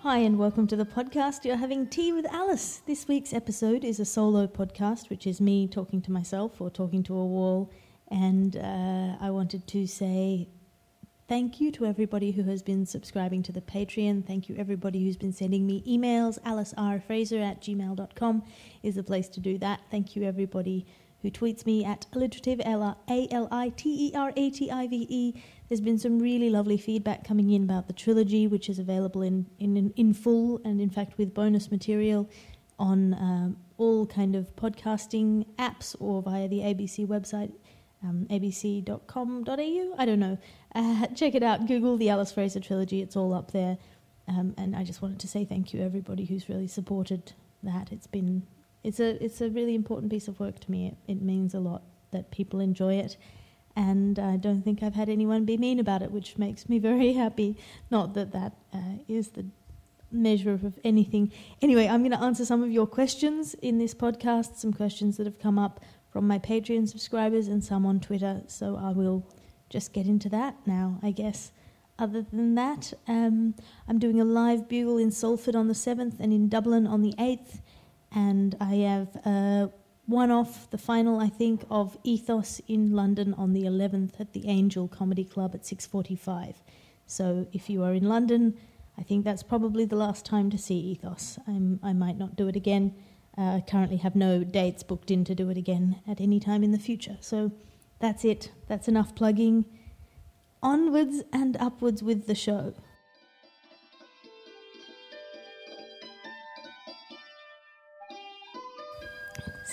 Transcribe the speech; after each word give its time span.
Hi, 0.00 0.18
and 0.18 0.38
welcome 0.38 0.66
to 0.68 0.76
the 0.76 0.84
podcast. 0.84 1.44
You're 1.44 1.56
having 1.56 1.86
tea 1.88 2.12
with 2.12 2.26
Alice. 2.26 2.82
This 2.86 3.08
week's 3.08 3.32
episode 3.32 3.82
is 3.82 3.98
a 3.98 4.04
solo 4.04 4.46
podcast, 4.46 5.08
which 5.08 5.26
is 5.26 5.40
me 5.40 5.66
talking 5.66 6.02
to 6.02 6.12
myself 6.12 6.60
or 6.60 6.70
talking 6.70 7.02
to 7.04 7.16
a 7.16 7.24
wall. 7.24 7.72
And 8.08 8.56
uh, 8.56 9.16
I 9.18 9.30
wanted 9.30 9.66
to 9.68 9.86
say 9.86 10.48
thank 11.28 11.60
you 11.60 11.72
to 11.72 11.86
everybody 11.86 12.32
who 12.32 12.42
has 12.44 12.62
been 12.62 12.84
subscribing 12.84 13.42
to 13.44 13.52
the 13.52 13.62
Patreon. 13.62 14.26
Thank 14.26 14.50
you, 14.50 14.54
everybody 14.56 15.02
who's 15.02 15.16
been 15.16 15.32
sending 15.32 15.66
me 15.66 15.82
emails. 15.88 16.38
AliceRFraser 16.42 17.42
at 17.42 17.62
gmail.com 17.62 18.44
is 18.82 18.96
the 18.96 19.02
place 19.02 19.28
to 19.30 19.40
do 19.40 19.56
that. 19.58 19.80
Thank 19.90 20.14
you, 20.14 20.22
everybody 20.24 20.86
who 21.26 21.30
tweets 21.32 21.66
me 21.66 21.84
at 21.84 22.06
alliterative, 22.12 22.60
A 22.60 23.28
L 23.30 23.48
I 23.50 23.72
T 23.76 24.08
E 24.08 24.12
R 24.14 24.32
A 24.36 24.50
T 24.50 24.70
I 24.70 24.86
V 24.86 25.06
E. 25.08 25.42
There's 25.68 25.80
been 25.80 25.98
some 25.98 26.20
really 26.20 26.48
lovely 26.48 26.78
feedback 26.78 27.26
coming 27.26 27.50
in 27.50 27.64
about 27.64 27.88
the 27.88 27.92
trilogy, 27.92 28.46
which 28.46 28.68
is 28.68 28.78
available 28.78 29.22
in, 29.22 29.46
in, 29.58 29.92
in 29.96 30.14
full 30.14 30.60
and, 30.64 30.80
in 30.80 30.88
fact, 30.88 31.18
with 31.18 31.34
bonus 31.34 31.72
material 31.72 32.30
on 32.78 33.14
um, 33.14 33.56
all 33.76 34.06
kind 34.06 34.36
of 34.36 34.54
podcasting 34.54 35.44
apps 35.56 35.96
or 35.98 36.22
via 36.22 36.46
the 36.46 36.60
ABC 36.60 37.04
website, 37.04 37.52
um, 38.04 38.28
abc.com.au. 38.30 39.94
I 39.98 40.04
don't 40.06 40.20
know. 40.20 40.38
Uh, 40.76 41.06
check 41.16 41.34
it 41.34 41.42
out. 41.42 41.66
Google 41.66 41.96
the 41.96 42.10
Alice 42.10 42.30
Fraser 42.30 42.60
trilogy. 42.60 43.02
It's 43.02 43.16
all 43.16 43.34
up 43.34 43.50
there. 43.50 43.78
Um, 44.28 44.54
and 44.56 44.76
I 44.76 44.84
just 44.84 45.02
wanted 45.02 45.18
to 45.20 45.28
say 45.28 45.44
thank 45.44 45.74
you 45.74 45.82
everybody 45.82 46.24
who's 46.24 46.48
really 46.48 46.68
supported 46.68 47.32
that. 47.64 47.90
It's 47.90 48.06
been 48.06 48.46
it's 48.82 49.00
a 49.00 49.22
it's 49.24 49.40
a 49.40 49.48
really 49.50 49.74
important 49.74 50.10
piece 50.10 50.28
of 50.28 50.38
work 50.40 50.60
to 50.60 50.70
me. 50.70 50.86
It, 50.88 50.96
it 51.12 51.22
means 51.22 51.54
a 51.54 51.60
lot 51.60 51.82
that 52.12 52.30
people 52.30 52.60
enjoy 52.60 52.94
it 52.94 53.16
and 53.76 54.18
I 54.18 54.36
don't 54.36 54.62
think 54.62 54.82
I've 54.82 54.94
had 54.94 55.10
anyone 55.10 55.44
be 55.44 55.58
mean 55.58 55.78
about 55.78 56.02
it, 56.02 56.10
which 56.10 56.38
makes 56.38 56.68
me 56.68 56.78
very 56.90 57.12
happy. 57.12 57.56
Not 57.90 58.14
that 58.14 58.32
that 58.32 58.54
uh, 58.72 58.98
is 59.06 59.28
the 59.30 59.46
measure 60.10 60.52
of 60.52 60.78
anything. 60.82 61.30
Anyway, 61.60 61.86
I'm 61.86 62.00
going 62.00 62.12
to 62.12 62.22
answer 62.22 62.44
some 62.44 62.62
of 62.62 62.70
your 62.70 62.86
questions 62.86 63.54
in 63.54 63.78
this 63.78 63.92
podcast, 63.92 64.56
some 64.56 64.72
questions 64.72 65.18
that 65.18 65.26
have 65.26 65.38
come 65.38 65.58
up 65.58 65.80
from 66.10 66.26
my 66.26 66.38
Patreon 66.38 66.88
subscribers 66.88 67.48
and 67.48 67.62
some 67.62 67.84
on 67.84 68.00
Twitter. 68.00 68.42
So 68.46 68.78
I 68.80 68.92
will 68.92 69.26
just 69.68 69.92
get 69.92 70.06
into 70.06 70.28
that 70.30 70.56
now, 70.66 70.98
I 71.02 71.10
guess. 71.10 71.52
Other 71.98 72.22
than 72.22 72.54
that, 72.54 72.92
um, 73.08 73.54
I'm 73.88 73.98
doing 73.98 74.20
a 74.20 74.24
live 74.24 74.68
bugle 74.68 74.98
in 74.98 75.10
Salford 75.10 75.56
on 75.56 75.68
the 75.68 75.74
7th 75.74 76.20
and 76.20 76.32
in 76.32 76.48
Dublin 76.48 76.86
on 76.86 77.02
the 77.02 77.14
8th. 77.18 77.60
And 78.16 78.56
I 78.58 78.76
have 78.76 79.08
uh, 79.26 79.68
one 80.06 80.30
off, 80.30 80.70
the 80.70 80.78
final, 80.78 81.20
I 81.20 81.28
think, 81.28 81.66
of 81.70 81.98
Ethos 82.02 82.62
in 82.66 82.92
London 82.92 83.34
on 83.34 83.52
the 83.52 83.64
11th 83.64 84.18
at 84.18 84.32
the 84.32 84.48
Angel 84.48 84.88
Comedy 84.88 85.22
Club 85.22 85.54
at 85.54 85.64
6:45. 85.64 86.54
So 87.06 87.46
if 87.52 87.68
you 87.68 87.82
are 87.82 87.92
in 87.92 88.08
London, 88.08 88.56
I 88.96 89.02
think 89.02 89.26
that's 89.26 89.42
probably 89.42 89.84
the 89.84 89.96
last 89.96 90.24
time 90.24 90.48
to 90.48 90.56
see 90.56 90.78
Ethos. 90.78 91.38
I'm, 91.46 91.78
I 91.82 91.92
might 91.92 92.16
not 92.16 92.36
do 92.36 92.48
it 92.48 92.56
again. 92.56 92.94
Uh, 93.36 93.56
I 93.56 93.64
currently 93.68 93.98
have 93.98 94.16
no 94.16 94.42
dates 94.42 94.82
booked 94.82 95.10
in 95.10 95.22
to 95.26 95.34
do 95.34 95.50
it 95.50 95.58
again 95.58 96.00
at 96.08 96.18
any 96.18 96.40
time 96.40 96.64
in 96.64 96.72
the 96.72 96.78
future. 96.78 97.18
So 97.20 97.52
that's 97.98 98.24
it. 98.24 98.50
That's 98.66 98.88
enough 98.88 99.14
plugging. 99.14 99.66
Onwards 100.62 101.22
and 101.34 101.54
upwards 101.58 102.02
with 102.02 102.26
the 102.26 102.34
show. 102.34 102.72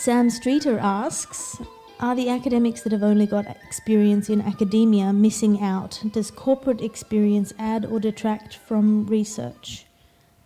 Sam 0.03 0.29
Streeter 0.29 0.79
asks 0.79 1.61
Are 2.01 2.13
the 2.13 2.27
academics 2.27 2.81
that 2.81 2.91
have 2.91 3.03
only 3.03 3.25
got 3.25 3.47
experience 3.47 4.27
in 4.27 4.41
academia 4.41 5.13
missing 5.13 5.61
out? 5.61 6.03
Does 6.11 6.29
corporate 6.29 6.81
experience 6.81 7.53
add 7.57 7.85
or 7.85 8.01
detract 8.01 8.57
from 8.57 9.05
research? 9.05 9.85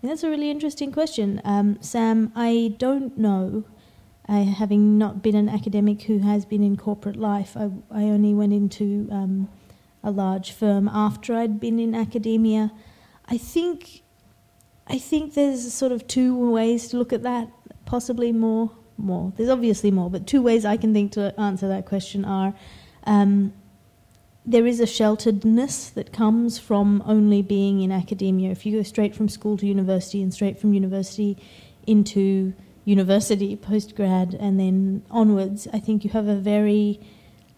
that's 0.03 0.21
a 0.21 0.29
really 0.29 0.51
interesting 0.51 0.91
question. 0.91 1.41
Um, 1.43 1.79
Sam, 1.81 2.31
I 2.35 2.75
don't 2.77 3.17
know. 3.17 3.63
I, 4.29 4.41
having 4.41 4.99
not 4.99 5.23
been 5.23 5.35
an 5.35 5.49
academic 5.49 6.03
who 6.03 6.19
has 6.19 6.45
been 6.45 6.61
in 6.61 6.77
corporate 6.77 7.17
life, 7.17 7.57
I, 7.57 7.71
I 7.89 8.03
only 8.03 8.35
went 8.35 8.53
into 8.53 9.07
um, 9.11 9.49
a 10.03 10.11
large 10.11 10.51
firm 10.51 10.87
after 10.87 11.33
I'd 11.33 11.59
been 11.59 11.79
in 11.79 11.95
academia. 11.95 12.71
I 13.25 13.39
think, 13.39 14.03
I 14.85 14.99
think 14.99 15.33
there's 15.33 15.73
sort 15.73 15.91
of 15.91 16.05
two 16.05 16.51
ways 16.51 16.89
to 16.89 16.97
look 16.97 17.11
at 17.11 17.23
that, 17.23 17.49
possibly 17.85 18.31
more 18.31 18.69
more. 18.97 19.33
There's 19.37 19.49
obviously 19.49 19.91
more, 19.91 20.09
but 20.09 20.27
two 20.27 20.41
ways 20.41 20.65
I 20.65 20.77
can 20.77 20.93
think 20.93 21.11
to 21.13 21.33
answer 21.39 21.67
that 21.67 21.85
question 21.85 22.25
are 22.25 22.53
um, 23.05 23.53
there 24.45 24.65
is 24.65 24.79
a 24.79 24.85
shelteredness 24.85 25.93
that 25.93 26.13
comes 26.13 26.57
from 26.57 27.03
only 27.05 27.41
being 27.41 27.81
in 27.81 27.91
academia. 27.91 28.49
If 28.51 28.65
you 28.65 28.77
go 28.77 28.83
straight 28.83 29.15
from 29.15 29.27
school 29.27 29.57
to 29.57 29.65
university 29.65 30.21
and 30.21 30.33
straight 30.33 30.59
from 30.59 30.73
university 30.73 31.37
into 31.85 32.53
university, 32.85 33.57
postgrad, 33.57 34.35
and 34.39 34.57
then 34.57 35.03
onwards, 35.11 35.67
I 35.73 35.79
think 35.79 36.05
you 36.05 36.11
have 36.11 36.27
a 36.27 36.35
very 36.35 37.01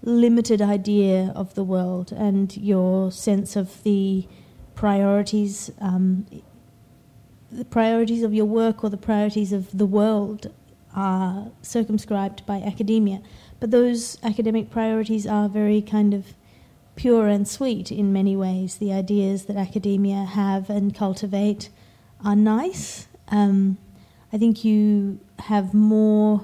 limited 0.01 0.61
idea 0.61 1.31
of 1.35 1.53
the 1.53 1.63
world 1.63 2.11
and 2.11 2.55
your 2.57 3.11
sense 3.11 3.55
of 3.55 3.83
the 3.83 4.27
priorities. 4.73 5.71
Um, 5.79 6.25
the 7.51 7.65
priorities 7.65 8.23
of 8.23 8.33
your 8.33 8.45
work 8.45 8.83
or 8.83 8.89
the 8.89 8.97
priorities 8.97 9.53
of 9.53 9.77
the 9.77 9.85
world 9.85 10.51
are 10.95 11.51
circumscribed 11.61 12.45
by 12.45 12.57
academia. 12.57 13.21
But 13.59 13.71
those 13.71 14.17
academic 14.23 14.69
priorities 14.69 15.27
are 15.27 15.49
very 15.49 15.81
kind 15.81 16.13
of 16.13 16.33
pure 16.95 17.27
and 17.27 17.47
sweet 17.47 17.91
in 17.91 18.11
many 18.11 18.35
ways. 18.35 18.77
The 18.77 18.91
ideas 18.91 19.45
that 19.45 19.55
academia 19.55 20.23
have 20.23 20.69
and 20.69 20.93
cultivate 20.93 21.69
are 22.23 22.35
nice. 22.35 23.07
Um, 23.29 23.77
I 24.33 24.37
think 24.37 24.65
you 24.65 25.19
have 25.39 25.73
more 25.73 26.43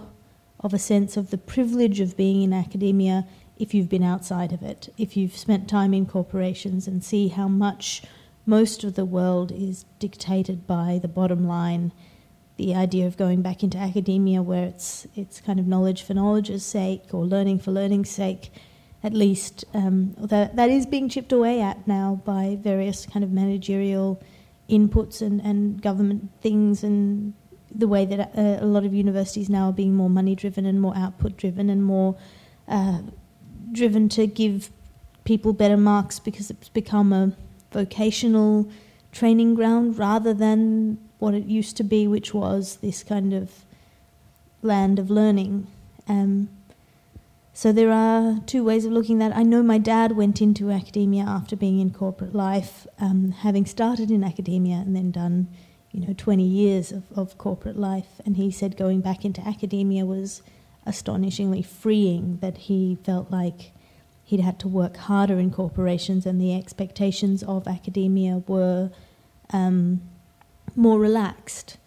of 0.60 0.74
a 0.74 0.80
sense 0.80 1.18
of 1.18 1.30
the 1.30 1.38
privilege 1.38 2.00
of 2.00 2.18
being 2.18 2.42
in 2.42 2.54
academia 2.54 3.28
if 3.58 3.74
you've 3.74 3.90
been 3.90 4.04
outside 4.04 4.52
of 4.52 4.62
it, 4.62 4.94
if 4.98 5.16
you've 5.16 5.38
spent 5.38 5.70
time 5.70 5.94
in 5.94 6.06
corporations 6.06 6.88
and 6.88 7.04
see 7.04 7.30
how 7.30 7.48
much 7.48 8.04
most 8.46 8.84
of 8.84 8.96
the 8.96 9.06
world 9.06 9.52
is 9.52 9.86
dictated 10.00 10.68
by 10.68 11.00
the 11.02 11.08
bottom 11.08 11.48
line 11.48 11.92
the 12.58 12.74
idea 12.74 13.06
of 13.06 13.18
going 13.18 13.42
back 13.42 13.64
into 13.64 13.78
academia 13.78 14.42
where 14.42 14.66
it's 14.66 15.08
it's 15.16 15.42
kind 15.42 15.60
of 15.60 15.68
knowledge 15.68 16.04
for 16.04 16.14
knowledge's 16.14 16.66
sake 16.66 17.14
or 17.14 17.26
learning 17.26 17.60
for 17.60 17.72
learning's 17.72 18.10
sake 18.10 18.52
at 19.04 19.14
least 19.14 19.66
um, 19.74 20.14
that 20.18 20.56
that 20.56 20.70
is 20.70 20.86
being 20.86 21.10
chipped 21.10 21.32
away 21.32 21.62
at 21.62 21.88
now 21.88 22.22
by 22.26 22.58
various 22.62 23.06
kind 23.06 23.24
of 23.24 23.32
managerial 23.32 24.22
inputs 24.70 25.22
and, 25.22 25.42
and 25.42 25.82
government 25.82 26.30
things 26.42 26.84
and 26.84 27.34
the 27.74 27.88
way 27.88 28.06
that 28.06 28.20
a, 28.20 28.40
uh, 28.40 28.64
a 28.64 28.66
lot 28.66 28.86
of 28.86 28.94
universities 28.94 29.50
now 29.50 29.70
are 29.70 29.74
being 29.74 29.94
more 29.94 30.10
money 30.10 30.34
driven 30.34 30.66
and 30.66 30.82
more 30.82 30.96
output 30.96 31.38
driven 31.38 31.70
and 31.70 31.84
more 31.84 32.16
uh, 32.68 33.00
driven 33.72 34.08
to 34.10 34.26
give 34.26 34.72
people 35.26 35.54
better 35.54 35.78
marks 35.78 36.20
because 36.20 36.50
it's 36.50 36.70
become 36.70 37.12
a 37.12 37.32
vocational 37.72 38.70
training 39.12 39.54
ground 39.56 40.00
rather 40.00 40.34
than 40.34 40.98
what 41.26 41.34
it 41.34 41.46
used 41.46 41.76
to 41.76 41.84
be, 41.84 42.08
which 42.08 42.36
was 42.36 42.78
this 42.78 43.04
kind 43.04 43.34
of 43.34 43.66
land 44.62 45.00
of 45.00 45.10
learning. 45.10 45.66
Um, 46.08 46.50
so 47.52 47.72
there 47.72 47.92
are 47.92 48.42
two 48.46 48.64
ways 48.64 48.86
of 48.86 48.92
looking 48.92 49.24
at 49.24 49.30
that. 49.30 49.38
I 49.38 49.42
know 49.42 49.64
my 49.64 49.80
dad 49.80 50.12
went 50.12 50.40
into 50.40 50.70
academia 50.70 51.24
after 51.24 51.56
being 51.56 51.80
in 51.80 51.90
corporate 51.90 52.36
life, 52.36 52.86
um, 53.00 53.32
having 53.32 53.66
started 53.66 54.12
in 54.12 54.24
academia 54.24 54.76
and 54.76 54.96
then 54.96 55.10
done, 55.10 55.48
you 55.92 56.06
know, 56.06 56.14
20 56.16 56.44
years 56.44 56.92
of, 56.92 57.04
of 57.16 57.40
corporate 57.40 57.78
life. 57.78 58.22
And 58.24 58.38
he 58.38 58.52
said 58.52 58.78
going 58.78 59.02
back 59.02 59.26
into 59.26 59.42
academia 59.42 60.06
was 60.06 60.44
astonishingly 60.86 61.64
freeing, 61.64 62.38
that 62.40 62.58
he 62.70 63.00
felt 63.04 63.32
like 63.32 63.72
he'd 64.24 64.42
had 64.42 64.60
to 64.60 64.68
work 64.68 64.98
harder 64.98 65.40
in 65.40 65.50
corporations 65.50 66.28
and 66.28 66.40
the 66.40 66.54
expectations 66.54 67.42
of 67.42 67.68
academia 67.68 68.44
were 68.48 68.92
um, 69.52 70.02
more 70.76 71.00
relaxed 71.00 71.78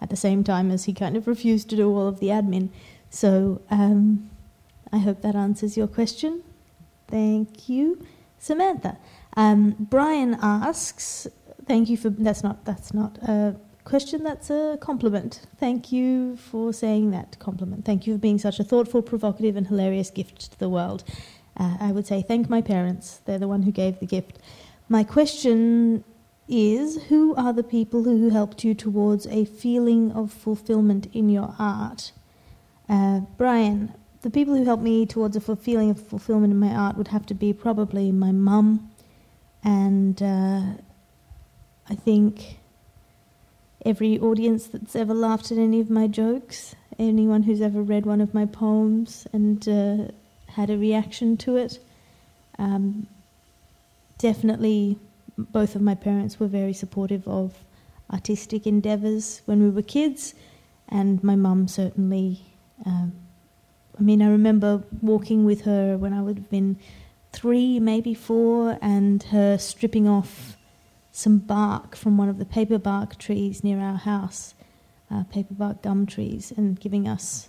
at 0.00 0.10
the 0.10 0.16
same 0.16 0.44
time 0.44 0.70
as 0.70 0.84
he 0.84 0.92
kind 0.92 1.16
of 1.16 1.26
refused 1.26 1.68
to 1.70 1.76
do 1.76 1.88
all 1.88 2.06
of 2.06 2.20
the 2.20 2.28
admin. 2.28 2.68
So 3.10 3.62
um, 3.70 4.30
I 4.92 4.98
hope 4.98 5.22
that 5.22 5.34
answers 5.34 5.76
your 5.76 5.86
question. 5.86 6.42
Thank 7.08 7.68
you, 7.68 8.04
Samantha. 8.38 8.98
Um, 9.36 9.76
Brian 9.78 10.36
asks, 10.42 11.26
"Thank 11.66 11.88
you 11.88 11.96
for 11.96 12.10
that's 12.10 12.42
not 12.42 12.64
that's 12.64 12.92
not 12.92 13.18
a 13.18 13.56
question. 13.84 14.22
That's 14.22 14.50
a 14.50 14.78
compliment. 14.80 15.42
Thank 15.58 15.92
you 15.92 16.36
for 16.36 16.72
saying 16.72 17.10
that 17.12 17.38
compliment. 17.38 17.84
Thank 17.84 18.06
you 18.06 18.14
for 18.14 18.18
being 18.18 18.38
such 18.38 18.58
a 18.58 18.64
thoughtful, 18.64 19.02
provocative, 19.02 19.56
and 19.56 19.66
hilarious 19.66 20.10
gift 20.10 20.52
to 20.52 20.58
the 20.58 20.68
world." 20.68 21.04
Uh, 21.58 21.76
I 21.80 21.92
would 21.92 22.06
say 22.06 22.22
thank 22.22 22.50
my 22.50 22.60
parents. 22.60 23.20
They're 23.24 23.38
the 23.38 23.48
one 23.48 23.62
who 23.62 23.72
gave 23.72 23.98
the 23.98 24.06
gift. 24.06 24.38
My 24.88 25.04
question 25.04 26.04
is 26.48 27.04
who 27.04 27.34
are 27.34 27.52
the 27.52 27.62
people 27.62 28.04
who 28.04 28.30
helped 28.30 28.64
you 28.64 28.74
towards 28.74 29.26
a 29.26 29.44
feeling 29.44 30.12
of 30.12 30.32
fulfillment 30.32 31.08
in 31.12 31.28
your 31.28 31.54
art? 31.58 32.12
Uh, 32.88 33.20
Brian, 33.36 33.92
the 34.22 34.30
people 34.30 34.54
who 34.54 34.64
helped 34.64 34.82
me 34.82 35.06
towards 35.06 35.36
a 35.36 35.56
feeling 35.56 35.90
of 35.90 36.00
fulfillment 36.00 36.52
in 36.52 36.58
my 36.58 36.74
art 36.74 36.96
would 36.96 37.08
have 37.08 37.26
to 37.26 37.34
be 37.34 37.52
probably 37.52 38.10
my 38.12 38.32
mum, 38.32 38.90
and 39.64 40.22
uh, 40.22 40.62
I 41.88 41.94
think 41.94 42.58
every 43.84 44.18
audience 44.18 44.66
that's 44.66 44.96
ever 44.96 45.14
laughed 45.14 45.52
at 45.52 45.58
any 45.58 45.80
of 45.80 45.90
my 45.90 46.06
jokes, 46.06 46.74
anyone 46.98 47.44
who's 47.44 47.60
ever 47.60 47.82
read 47.82 48.06
one 48.06 48.20
of 48.20 48.34
my 48.34 48.46
poems 48.46 49.26
and 49.32 49.68
uh, 49.68 50.12
had 50.52 50.70
a 50.70 50.78
reaction 50.78 51.36
to 51.36 51.56
it. 51.56 51.78
Um, 52.58 53.06
definitely, 54.18 54.98
both 55.38 55.74
of 55.74 55.82
my 55.82 55.94
parents 55.94 56.40
were 56.40 56.46
very 56.46 56.72
supportive 56.72 57.26
of 57.28 57.64
artistic 58.12 58.66
endeavours 58.66 59.42
when 59.46 59.62
we 59.62 59.70
were 59.70 59.82
kids, 59.82 60.34
and 60.88 61.22
my 61.22 61.36
mum 61.36 61.68
certainly. 61.68 62.40
Um, 62.84 63.12
I 63.98 64.02
mean, 64.02 64.20
I 64.20 64.28
remember 64.28 64.82
walking 65.00 65.44
with 65.44 65.62
her 65.62 65.96
when 65.96 66.12
I 66.12 66.22
would 66.22 66.36
have 66.36 66.50
been 66.50 66.78
three, 67.32 67.80
maybe 67.80 68.14
four, 68.14 68.78
and 68.80 69.22
her 69.24 69.58
stripping 69.58 70.06
off 70.08 70.56
some 71.12 71.38
bark 71.38 71.96
from 71.96 72.18
one 72.18 72.28
of 72.28 72.38
the 72.38 72.44
paper 72.44 72.78
bark 72.78 73.18
trees 73.18 73.64
near 73.64 73.78
our 73.78 73.96
house, 73.96 74.54
uh, 75.10 75.24
paper 75.24 75.54
bark 75.54 75.82
gum 75.82 76.06
trees, 76.06 76.52
and 76.56 76.78
giving 76.78 77.08
us 77.08 77.48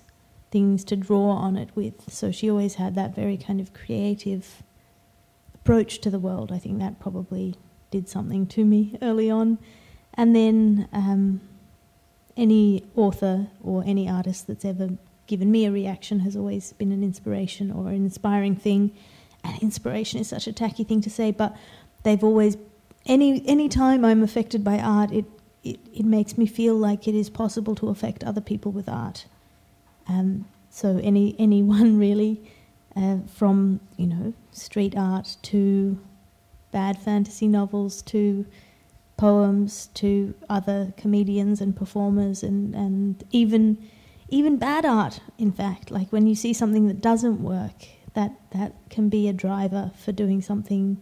things 0.51 0.85
to 0.85 0.95
draw 0.95 1.31
on 1.31 1.57
it 1.57 1.69
with. 1.75 2.11
So 2.11 2.31
she 2.31 2.49
always 2.49 2.75
had 2.75 2.95
that 2.95 3.13
very 3.13 3.35
kind 3.35 3.59
of 3.59 3.73
creative 3.73 4.63
approach 5.53 5.99
to 5.99 6.09
the 6.09 6.19
world. 6.19 6.51
I 6.51 6.59
think 6.59 6.79
that 6.79 6.99
probably 6.99 7.55
did 7.91 8.09
something 8.09 8.47
to 8.47 8.65
me 8.65 8.97
early 9.01 9.29
on. 9.29 9.57
And 10.13 10.35
then 10.35 10.87
um, 10.91 11.41
any 12.35 12.83
author 12.95 13.47
or 13.63 13.83
any 13.85 14.09
artist 14.09 14.47
that's 14.47 14.65
ever 14.65 14.89
given 15.27 15.51
me 15.51 15.65
a 15.65 15.71
reaction 15.71 16.21
has 16.21 16.35
always 16.35 16.73
been 16.73 16.91
an 16.91 17.03
inspiration 17.03 17.71
or 17.71 17.89
an 17.89 17.95
inspiring 17.95 18.55
thing. 18.55 18.95
And 19.43 19.61
inspiration 19.61 20.19
is 20.19 20.27
such 20.29 20.47
a 20.47 20.53
tacky 20.53 20.83
thing 20.83 21.01
to 21.01 21.09
say, 21.09 21.31
but 21.31 21.55
they've 22.03 22.23
always 22.23 22.57
any 23.05 23.41
any 23.47 23.69
time 23.69 24.03
I'm 24.03 24.21
affected 24.21 24.63
by 24.63 24.79
art, 24.79 25.11
it, 25.11 25.25
it 25.63 25.79
it 25.93 26.05
makes 26.05 26.37
me 26.37 26.45
feel 26.45 26.75
like 26.75 27.07
it 27.07 27.15
is 27.15 27.29
possible 27.29 27.75
to 27.75 27.89
affect 27.89 28.23
other 28.23 28.41
people 28.41 28.71
with 28.71 28.89
art. 28.89 29.25
Um, 30.07 30.45
so 30.69 30.99
any 31.01 31.35
anyone 31.39 31.97
really, 32.07 32.41
uh, 32.95 33.19
from 33.33 33.79
you 33.95 34.07
know 34.07 34.33
street 34.51 34.95
art 34.97 35.37
to 35.43 35.97
bad 36.77 36.95
fantasy 36.99 37.47
novels 37.47 38.03
to 38.03 38.45
poems 39.17 39.87
to 39.95 40.35
other 40.47 40.93
comedians 40.95 41.59
and 41.59 41.75
performers 41.75 42.43
and, 42.43 42.75
and 42.75 43.23
even 43.31 43.63
even 44.29 44.57
bad 44.57 44.85
art 44.85 45.19
in 45.39 45.51
fact. 45.51 45.89
Like 45.89 46.09
when 46.11 46.27
you 46.27 46.35
see 46.35 46.53
something 46.53 46.87
that 46.87 47.01
doesn't 47.01 47.41
work 47.41 47.79
that 48.13 48.31
that 48.51 48.73
can 48.91 49.09
be 49.09 49.27
a 49.27 49.33
driver 49.33 49.89
for 50.03 50.11
doing 50.11 50.39
something 50.39 51.01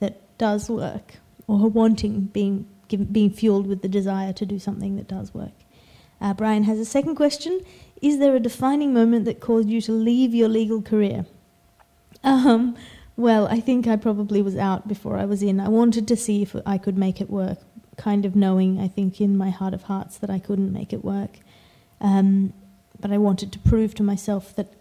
that 0.00 0.14
does 0.36 0.68
work 0.68 1.14
or 1.46 1.68
wanting 1.68 2.22
being 2.38 2.66
given, 2.88 3.06
being 3.06 3.30
fueled 3.30 3.68
with 3.68 3.82
the 3.82 3.88
desire 4.00 4.32
to 4.32 4.44
do 4.44 4.58
something 4.58 4.96
that 4.96 5.06
does 5.06 5.32
work. 5.32 5.56
Uh, 6.20 6.34
Brian 6.34 6.64
has 6.64 6.80
a 6.80 6.84
second 6.84 7.14
question. 7.14 7.60
Is 8.00 8.18
there 8.18 8.34
a 8.34 8.40
defining 8.40 8.92
moment 8.92 9.26
that 9.26 9.38
caused 9.38 9.68
you 9.68 9.80
to 9.82 9.92
leave 9.92 10.34
your 10.34 10.48
legal 10.48 10.82
career? 10.82 11.24
Um, 12.24 12.76
well, 13.22 13.46
I 13.46 13.60
think 13.60 13.86
I 13.86 13.94
probably 13.94 14.42
was 14.42 14.56
out 14.56 14.88
before 14.88 15.16
I 15.16 15.24
was 15.24 15.44
in. 15.44 15.60
I 15.60 15.68
wanted 15.68 16.08
to 16.08 16.16
see 16.16 16.42
if 16.42 16.56
I 16.66 16.76
could 16.76 16.98
make 16.98 17.20
it 17.20 17.30
work, 17.30 17.58
kind 17.96 18.26
of 18.26 18.34
knowing, 18.34 18.80
I 18.80 18.88
think, 18.88 19.20
in 19.20 19.36
my 19.36 19.50
heart 19.50 19.74
of 19.74 19.84
hearts 19.84 20.18
that 20.18 20.28
I 20.28 20.40
couldn't 20.40 20.72
make 20.72 20.92
it 20.92 21.04
work. 21.04 21.38
Um, 22.00 22.52
but 23.00 23.12
I 23.12 23.18
wanted 23.18 23.52
to 23.52 23.60
prove 23.60 23.94
to 23.94 24.02
myself 24.02 24.56
that 24.56 24.74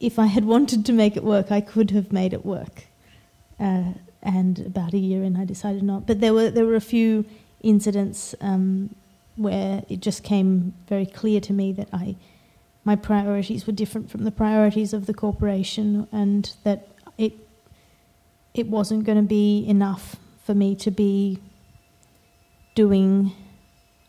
if 0.00 0.18
I 0.18 0.26
had 0.26 0.44
wanted 0.54 0.84
to 0.86 0.92
make 0.92 1.16
it 1.16 1.22
work, 1.22 1.52
I 1.52 1.60
could 1.60 1.92
have 1.92 2.12
made 2.12 2.32
it 2.32 2.44
work. 2.44 2.86
Uh, 3.60 3.92
and 4.22 4.58
about 4.58 4.92
a 4.92 4.98
year 4.98 5.22
in, 5.22 5.36
I 5.36 5.44
decided 5.44 5.84
not. 5.84 6.04
But 6.04 6.20
there 6.20 6.34
were 6.34 6.50
there 6.50 6.66
were 6.66 6.74
a 6.74 6.80
few 6.80 7.24
incidents 7.62 8.34
um, 8.40 8.94
where 9.36 9.84
it 9.88 10.00
just 10.00 10.24
came 10.24 10.74
very 10.88 11.06
clear 11.06 11.40
to 11.42 11.52
me 11.52 11.72
that 11.72 11.88
I 11.92 12.16
my 12.84 12.96
priorities 12.96 13.66
were 13.66 13.72
different 13.72 14.10
from 14.10 14.24
the 14.24 14.32
priorities 14.32 14.92
of 14.92 15.06
the 15.06 15.14
corporation, 15.14 16.08
and 16.10 16.52
that 16.64 16.88
it 17.16 17.34
it 18.54 18.68
wasn't 18.68 19.04
going 19.04 19.18
to 19.18 19.24
be 19.24 19.64
enough 19.66 20.16
for 20.44 20.54
me 20.54 20.76
to 20.76 20.90
be 20.90 21.38
doing 22.74 23.32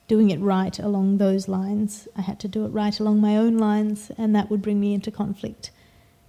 doing 0.07 0.29
it 0.29 0.39
right 0.39 0.77
along 0.77 1.17
those 1.17 1.47
lines. 1.47 2.07
I 2.15 2.21
had 2.21 2.39
to 2.41 2.47
do 2.47 2.63
it 2.65 2.69
right 2.69 2.99
along 2.99 3.21
my 3.21 3.37
own 3.37 3.57
lines, 3.57 4.11
and 4.19 4.35
that 4.35 4.51
would 4.51 4.61
bring 4.61 4.79
me 4.79 4.93
into 4.93 5.09
conflict 5.09 5.71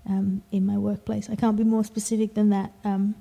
um, 0.09 0.43
in 0.51 0.65
my 0.65 0.79
workplace. 0.79 1.29
I 1.29 1.35
can't 1.35 1.59
be 1.59 1.65
more 1.65 1.85
specific 1.85 2.33
than 2.33 2.49
that 2.51 2.73
um, 2.85 3.15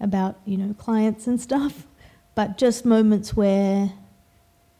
about 0.00 0.36
you 0.44 0.56
know 0.56 0.74
clients 0.74 1.28
and 1.28 1.40
stuff, 1.40 1.86
but 2.34 2.58
just 2.58 2.84
moments 2.84 3.36
where 3.36 3.92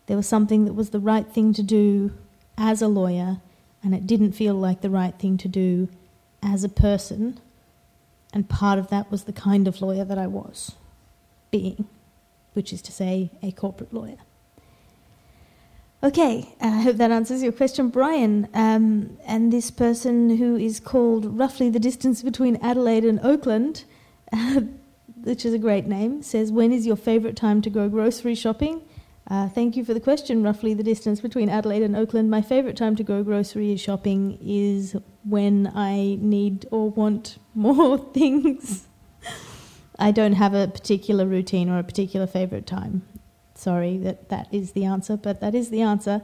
there 0.06 0.16
was 0.16 0.26
something 0.26 0.64
that 0.64 0.72
was 0.72 0.90
the 0.90 0.98
right 0.98 1.26
thing 1.28 1.52
to 1.52 1.62
do 1.62 2.12
as 2.56 2.82
a 2.82 2.88
lawyer, 2.88 3.40
and 3.84 3.94
it 3.94 4.04
didn't 4.04 4.32
feel 4.32 4.54
like 4.54 4.80
the 4.80 4.90
right 4.90 5.16
thing 5.16 5.36
to 5.38 5.46
do 5.46 5.88
as 6.42 6.64
a 6.64 6.68
person 6.68 7.40
and 8.32 8.48
part 8.48 8.78
of 8.78 8.88
that 8.88 9.10
was 9.10 9.24
the 9.24 9.32
kind 9.32 9.66
of 9.66 9.80
lawyer 9.80 10.04
that 10.04 10.18
I 10.18 10.26
was 10.26 10.72
being, 11.50 11.86
which 12.52 12.72
is 12.72 12.82
to 12.82 12.92
say, 12.92 13.30
a 13.42 13.52
corporate 13.52 13.92
lawyer. 13.92 14.18
Okay, 16.00 16.54
I 16.60 16.82
hope 16.82 16.96
that 16.98 17.10
answers 17.10 17.42
your 17.42 17.50
question, 17.50 17.88
Brian. 17.88 18.48
Um, 18.54 19.18
and 19.26 19.52
this 19.52 19.70
person 19.72 20.36
who 20.36 20.56
is 20.56 20.78
called 20.78 21.38
roughly 21.38 21.70
the 21.70 21.80
distance 21.80 22.22
between 22.22 22.54
Adelaide 22.56 23.04
and 23.04 23.18
Oakland, 23.20 23.84
which 25.22 25.44
is 25.44 25.52
a 25.52 25.58
great 25.58 25.86
name, 25.86 26.22
says, 26.22 26.52
When 26.52 26.70
is 26.70 26.86
your 26.86 26.94
favourite 26.94 27.34
time 27.34 27.62
to 27.62 27.70
go 27.70 27.88
grocery 27.88 28.36
shopping? 28.36 28.82
Uh, 29.28 29.46
thank 29.46 29.76
you 29.76 29.84
for 29.84 29.92
the 29.92 30.00
question. 30.00 30.42
Roughly 30.42 30.72
the 30.72 30.82
distance 30.82 31.20
between 31.20 31.50
Adelaide 31.50 31.82
and 31.82 31.94
Oakland. 31.94 32.30
My 32.30 32.40
favourite 32.40 32.76
time 32.76 32.96
to 32.96 33.04
go 33.04 33.22
grocery 33.22 33.76
shopping 33.76 34.38
is 34.42 34.96
when 35.24 35.70
I 35.74 36.16
need 36.20 36.66
or 36.70 36.88
want 36.88 37.38
more 37.54 37.98
things. 37.98 38.86
I 39.98 40.12
don't 40.12 40.34
have 40.34 40.54
a 40.54 40.68
particular 40.68 41.26
routine 41.26 41.68
or 41.68 41.78
a 41.78 41.82
particular 41.82 42.26
favourite 42.26 42.66
time. 42.66 43.02
Sorry 43.54 43.98
that 43.98 44.30
that 44.30 44.48
is 44.50 44.72
the 44.72 44.84
answer, 44.84 45.16
but 45.16 45.40
that 45.40 45.54
is 45.54 45.68
the 45.68 45.82
answer. 45.82 46.22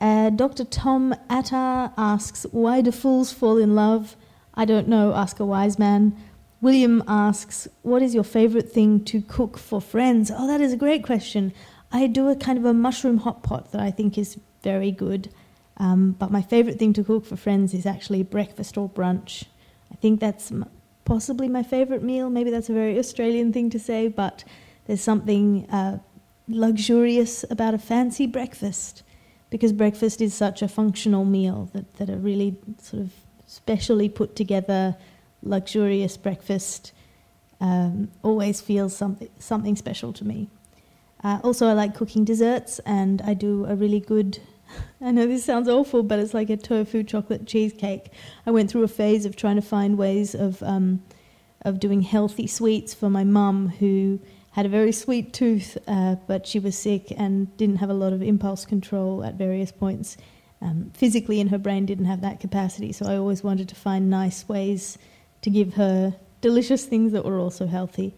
Uh, 0.00 0.30
Dr. 0.30 0.64
Tom 0.64 1.14
Attar 1.30 1.92
asks, 1.96 2.44
Why 2.50 2.80
do 2.80 2.90
fools 2.90 3.30
fall 3.30 3.58
in 3.58 3.76
love? 3.76 4.16
I 4.54 4.64
don't 4.64 4.88
know, 4.88 5.14
ask 5.14 5.38
a 5.38 5.46
wise 5.46 5.78
man. 5.78 6.16
William 6.60 7.04
asks, 7.06 7.68
What 7.82 8.02
is 8.02 8.14
your 8.14 8.24
favourite 8.24 8.72
thing 8.72 9.04
to 9.04 9.20
cook 9.20 9.58
for 9.58 9.80
friends? 9.80 10.32
Oh, 10.34 10.48
that 10.48 10.60
is 10.60 10.72
a 10.72 10.76
great 10.76 11.04
question. 11.04 11.52
I 11.92 12.06
do 12.06 12.28
a 12.28 12.36
kind 12.36 12.58
of 12.58 12.64
a 12.64 12.72
mushroom 12.72 13.18
hot 13.18 13.42
pot 13.42 13.72
that 13.72 13.80
I 13.80 13.90
think 13.90 14.16
is 14.16 14.38
very 14.62 14.90
good. 14.90 15.28
Um, 15.76 16.12
but 16.12 16.30
my 16.30 16.42
favourite 16.42 16.78
thing 16.78 16.92
to 16.94 17.04
cook 17.04 17.26
for 17.26 17.36
friends 17.36 17.74
is 17.74 17.86
actually 17.86 18.22
breakfast 18.22 18.78
or 18.78 18.88
brunch. 18.88 19.44
I 19.90 19.96
think 19.96 20.20
that's 20.20 20.50
m- 20.50 20.68
possibly 21.04 21.48
my 21.48 21.62
favourite 21.62 22.02
meal. 22.02 22.30
Maybe 22.30 22.50
that's 22.50 22.68
a 22.68 22.72
very 22.72 22.98
Australian 22.98 23.52
thing 23.52 23.70
to 23.70 23.78
say, 23.78 24.08
but 24.08 24.44
there's 24.86 25.00
something 25.00 25.68
uh, 25.70 25.98
luxurious 26.48 27.44
about 27.50 27.74
a 27.74 27.78
fancy 27.78 28.26
breakfast 28.26 29.02
because 29.50 29.72
breakfast 29.72 30.20
is 30.20 30.32
such 30.32 30.62
a 30.62 30.68
functional 30.68 31.24
meal 31.24 31.68
that, 31.74 31.94
that 31.96 32.08
a 32.08 32.16
really 32.16 32.56
sort 32.80 33.02
of 33.02 33.12
specially 33.46 34.08
put 34.08 34.34
together, 34.34 34.96
luxurious 35.42 36.16
breakfast 36.16 36.92
um, 37.60 38.10
always 38.22 38.60
feels 38.60 38.96
something, 38.96 39.28
something 39.38 39.76
special 39.76 40.12
to 40.14 40.24
me. 40.24 40.48
Uh, 41.24 41.38
also, 41.44 41.66
I 41.68 41.72
like 41.72 41.94
cooking 41.94 42.24
desserts, 42.24 42.80
and 42.80 43.22
I 43.22 43.34
do 43.34 43.64
a 43.66 43.74
really 43.74 44.00
good. 44.00 44.40
I 45.00 45.10
know 45.10 45.26
this 45.26 45.44
sounds 45.44 45.68
awful, 45.68 46.02
but 46.02 46.18
it's 46.18 46.34
like 46.34 46.50
a 46.50 46.56
tofu 46.56 47.02
chocolate 47.04 47.46
cheesecake. 47.46 48.10
I 48.46 48.50
went 48.50 48.70
through 48.70 48.82
a 48.82 48.88
phase 48.88 49.24
of 49.24 49.36
trying 49.36 49.56
to 49.56 49.62
find 49.62 49.96
ways 49.98 50.34
of 50.34 50.62
um, 50.62 51.02
of 51.64 51.78
doing 51.78 52.02
healthy 52.02 52.46
sweets 52.46 52.92
for 52.92 53.08
my 53.08 53.24
mum, 53.24 53.68
who 53.68 54.18
had 54.52 54.66
a 54.66 54.68
very 54.68 54.92
sweet 54.92 55.32
tooth, 55.32 55.78
uh, 55.86 56.16
but 56.26 56.46
she 56.46 56.58
was 56.58 56.76
sick 56.76 57.12
and 57.16 57.56
didn't 57.56 57.76
have 57.76 57.90
a 57.90 57.94
lot 57.94 58.12
of 58.12 58.22
impulse 58.22 58.64
control 58.64 59.24
at 59.24 59.34
various 59.34 59.72
points. 59.72 60.16
Um, 60.60 60.90
physically, 60.94 61.40
in 61.40 61.48
her 61.48 61.58
brain, 61.58 61.86
didn't 61.86 62.04
have 62.04 62.20
that 62.20 62.38
capacity. 62.38 62.92
So 62.92 63.06
I 63.06 63.16
always 63.16 63.42
wanted 63.42 63.68
to 63.70 63.74
find 63.74 64.10
nice 64.10 64.48
ways 64.48 64.98
to 65.40 65.50
give 65.50 65.74
her 65.74 66.14
delicious 66.40 66.84
things 66.84 67.12
that 67.12 67.24
were 67.24 67.38
also 67.38 67.66
healthy. 67.66 68.14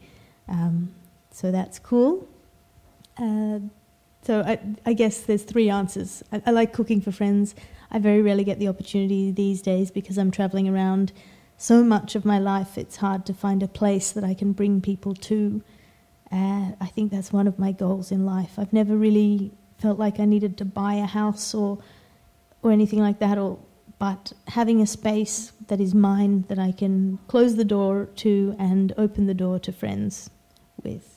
Um, 0.48 0.94
so 1.30 1.50
that's 1.50 1.78
cool. 1.78 2.28
Uh, 3.16 3.60
so 4.22 4.40
I, 4.40 4.58
I, 4.86 4.92
guess 4.94 5.20
there's 5.20 5.42
three 5.42 5.68
answers. 5.68 6.22
I, 6.32 6.42
I, 6.46 6.50
like 6.50 6.72
cooking 6.72 7.00
for 7.00 7.12
friends. 7.12 7.54
I 7.90 7.98
very 7.98 8.22
rarely 8.22 8.42
get 8.42 8.58
the 8.58 8.68
opportunity 8.68 9.30
these 9.30 9.62
days 9.62 9.90
because 9.90 10.18
I'm 10.18 10.30
traveling 10.30 10.68
around 10.68 11.12
so 11.56 11.84
much 11.84 12.14
of 12.14 12.24
my 12.24 12.38
life. 12.38 12.76
It's 12.76 12.96
hard 12.96 13.24
to 13.26 13.34
find 13.34 13.62
a 13.62 13.68
place 13.68 14.10
that 14.12 14.24
I 14.24 14.34
can 14.34 14.52
bring 14.52 14.80
people 14.80 15.14
to. 15.14 15.62
Uh, 16.32 16.72
I 16.80 16.86
think 16.86 17.12
that's 17.12 17.32
one 17.32 17.46
of 17.46 17.58
my 17.58 17.70
goals 17.70 18.10
in 18.10 18.26
life. 18.26 18.58
I've 18.58 18.72
never 18.72 18.96
really 18.96 19.52
felt 19.78 19.98
like 19.98 20.18
I 20.18 20.24
needed 20.24 20.56
to 20.58 20.64
buy 20.64 20.94
a 20.94 21.06
house 21.06 21.54
or 21.54 21.78
or 22.62 22.72
anything 22.72 22.98
like 22.98 23.18
that. 23.18 23.38
Or 23.38 23.58
but 23.98 24.32
having 24.48 24.80
a 24.80 24.86
space 24.86 25.52
that 25.68 25.80
is 25.80 25.94
mine 25.94 26.46
that 26.48 26.58
I 26.58 26.72
can 26.72 27.18
close 27.28 27.56
the 27.56 27.64
door 27.64 28.08
to 28.16 28.56
and 28.58 28.92
open 28.96 29.26
the 29.26 29.34
door 29.34 29.58
to 29.60 29.72
friends 29.72 30.30
with 30.82 31.13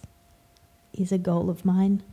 is 0.94 1.12
a 1.12 1.18
goal 1.18 1.50
of 1.50 1.66
mine. 1.66 2.04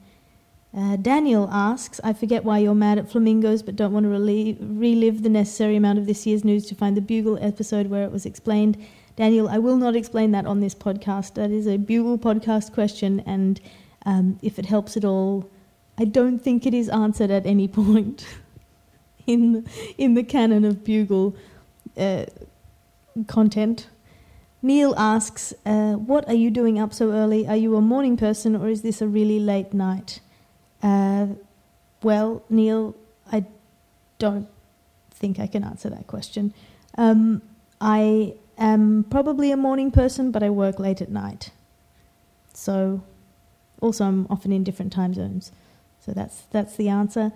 Uh, 0.76 0.97
Daniel 0.97 1.49
asks, 1.52 2.00
I 2.02 2.12
forget 2.12 2.45
why 2.45 2.59
you're 2.59 2.75
mad 2.75 2.99
at 2.99 3.09
flamingos, 3.09 3.62
but 3.62 3.76
don't 3.76 3.93
want 3.93 4.04
to 4.04 4.11
relive, 4.11 4.57
relive 4.61 5.23
the 5.23 5.28
necessary 5.28 5.76
amount 5.76 6.00
of 6.00 6.07
this 6.07 6.26
year's 6.26 6.45
news 6.45 6.66
to 6.66 6.75
find 6.75 6.97
the 6.97 7.00
Bugle 7.00 7.38
episode 7.40 7.87
where 7.87 8.02
it 8.02 8.11
was 8.11 8.26
explained. 8.26 8.85
Daniel, 9.14 9.49
I 9.49 9.59
will 9.59 9.76
not 9.76 9.95
explain 9.95 10.33
that 10.33 10.47
on 10.47 10.59
this 10.59 10.75
podcast. 10.75 11.35
That 11.35 11.52
is 11.52 11.69
a 11.69 11.76
Bugle 11.76 12.19
podcast 12.19 12.73
question, 12.73 13.23
and 13.25 13.61
um, 14.04 14.40
if 14.43 14.59
it 14.59 14.66
helps 14.66 14.97
at 14.97 15.04
all, 15.04 15.49
I 15.97 16.04
don't 16.04 16.40
think 16.40 16.66
it 16.66 16.75
is 16.75 16.88
answered 16.88 17.31
at 17.31 17.47
any 17.47 17.69
point 17.83 18.26
in 19.28 19.52
the, 19.52 19.71
in 19.97 20.14
the 20.14 20.25
canon 20.25 20.64
of 20.64 20.83
Bugle 20.83 21.37
uh, 21.97 22.25
content. 23.28 23.87
Neil 24.64 24.94
asks, 24.97 25.52
uh, 25.66 25.92
What 25.92 26.26
are 26.26 26.35
you 26.35 26.50
doing 26.50 26.78
up 26.78 26.94
so 26.94 27.12
early? 27.12 27.47
Are 27.47 27.54
you 27.54 27.76
a 27.76 27.83
morning 27.83 28.16
person 28.16 28.56
or 28.56 28.71
is 28.71 28.80
this 28.80 29.02
a 29.02 29.06
really 29.06 29.38
late 29.38 29.75
night? 29.75 30.21
Uh, 30.83 31.26
well, 32.02 32.42
Neil, 32.49 32.97
I 33.30 33.44
don't 34.18 34.49
think 35.11 35.38
I 35.38 35.47
can 35.47 35.64
answer 35.64 35.90
that 35.90 36.06
question. 36.06 36.54
Um, 36.97 37.42
I 37.78 38.37
am 38.56 39.04
probably 39.11 39.52
a 39.52 39.56
morning 39.59 39.90
person, 39.90 40.30
but 40.30 40.42
I 40.42 40.49
work 40.49 40.78
late 40.78 41.02
at 41.02 41.11
night. 41.11 41.50
So, 42.54 43.02
also, 43.83 44.06
I'm 44.06 44.26
often 44.30 44.50
in 44.50 44.64
different 44.64 44.94
time 44.94 45.12
zones. 45.12 45.52
So, 46.00 46.12
that's, 46.12 46.44
that's 46.52 46.76
the 46.76 46.88
answer. 46.88 47.33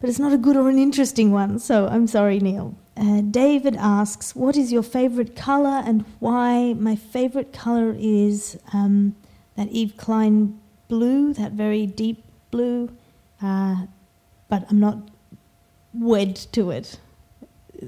But 0.00 0.08
it's 0.08 0.18
not 0.18 0.32
a 0.32 0.38
good 0.38 0.56
or 0.56 0.70
an 0.70 0.78
interesting 0.78 1.32
one, 1.32 1.58
so 1.58 1.86
I'm 1.86 2.06
sorry, 2.06 2.38
Neil. 2.40 2.74
Uh, 2.98 3.20
David 3.20 3.76
asks, 3.76 4.34
What 4.34 4.56
is 4.56 4.72
your 4.72 4.82
favorite 4.82 5.36
color 5.36 5.82
and 5.84 6.04
why? 6.18 6.74
My 6.74 6.96
favorite 6.96 7.52
color 7.52 7.94
is 7.96 8.58
um, 8.72 9.14
that 9.56 9.68
Yves 9.72 9.92
Klein 9.96 10.58
blue, 10.88 11.32
that 11.34 11.52
very 11.52 11.86
deep 11.86 12.24
blue, 12.50 12.90
uh, 13.40 13.86
but 14.48 14.66
I'm 14.68 14.80
not 14.80 14.98
wed 15.94 16.34
to 16.52 16.70
it. 16.70 16.98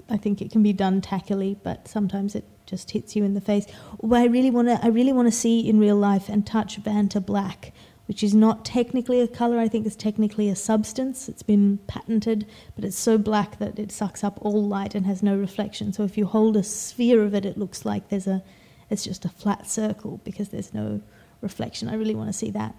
I 0.09 0.17
think 0.17 0.41
it 0.41 0.53
can 0.53 0.63
be 0.63 0.73
done 0.73 1.01
tackily, 1.01 1.57
but 1.61 1.89
sometimes 1.89 2.37
it 2.37 2.45
just 2.67 2.93
hits 2.93 3.17
you 3.17 3.25
in 3.25 3.35
the 3.35 3.41
face. 3.41 3.67
I 4.13 4.27
really 4.27 4.51
want 4.51 4.69
to, 4.69 4.79
I 4.81 4.89
really 4.89 5.13
want 5.13 5.27
to 5.27 5.33
see 5.33 5.69
in 5.69 5.81
real 5.81 5.97
life 5.97 6.29
and 6.29 6.47
touch 6.47 6.81
Vantablack 6.81 7.73
which 8.11 8.25
is 8.25 8.35
not 8.35 8.65
technically 8.65 9.21
a 9.21 9.29
color, 9.29 9.61
I 9.61 9.69
think 9.69 9.87
it's 9.87 9.95
technically 9.95 10.49
a 10.49 10.57
substance. 10.57 11.29
It's 11.29 11.45
been 11.45 11.79
patented, 11.87 12.45
but 12.75 12.85
it's 12.85 12.99
so 12.99 13.17
black 13.17 13.61
that 13.61 13.79
it 13.79 13.93
sucks 13.93 14.25
up 14.25 14.37
all 14.43 14.67
light 14.67 14.97
and 14.97 15.07
has 15.07 15.23
no 15.23 15.37
reflection. 15.37 15.93
So 15.93 16.03
if 16.03 16.19
you 16.19 16.27
hold 16.27 16.57
a 16.57 16.65
sphere 16.65 17.23
of 17.23 17.35
it, 17.35 17.47
it 17.47 17.57
looks 17.57 17.85
like 17.85 18.09
there's 18.09 18.27
a, 18.27 18.43
it's 18.91 19.05
just 19.05 19.25
a 19.25 19.29
flat 19.29 19.69
circle 19.69 20.21
because 20.25 20.49
there's 20.49 20.75
no 20.75 21.03
reflection. 21.41 21.89
I 21.89 21.95
really 21.95 22.17
want 22.17 22.29
to 22.29 22.33
see 22.33 22.51
that. 22.51 22.75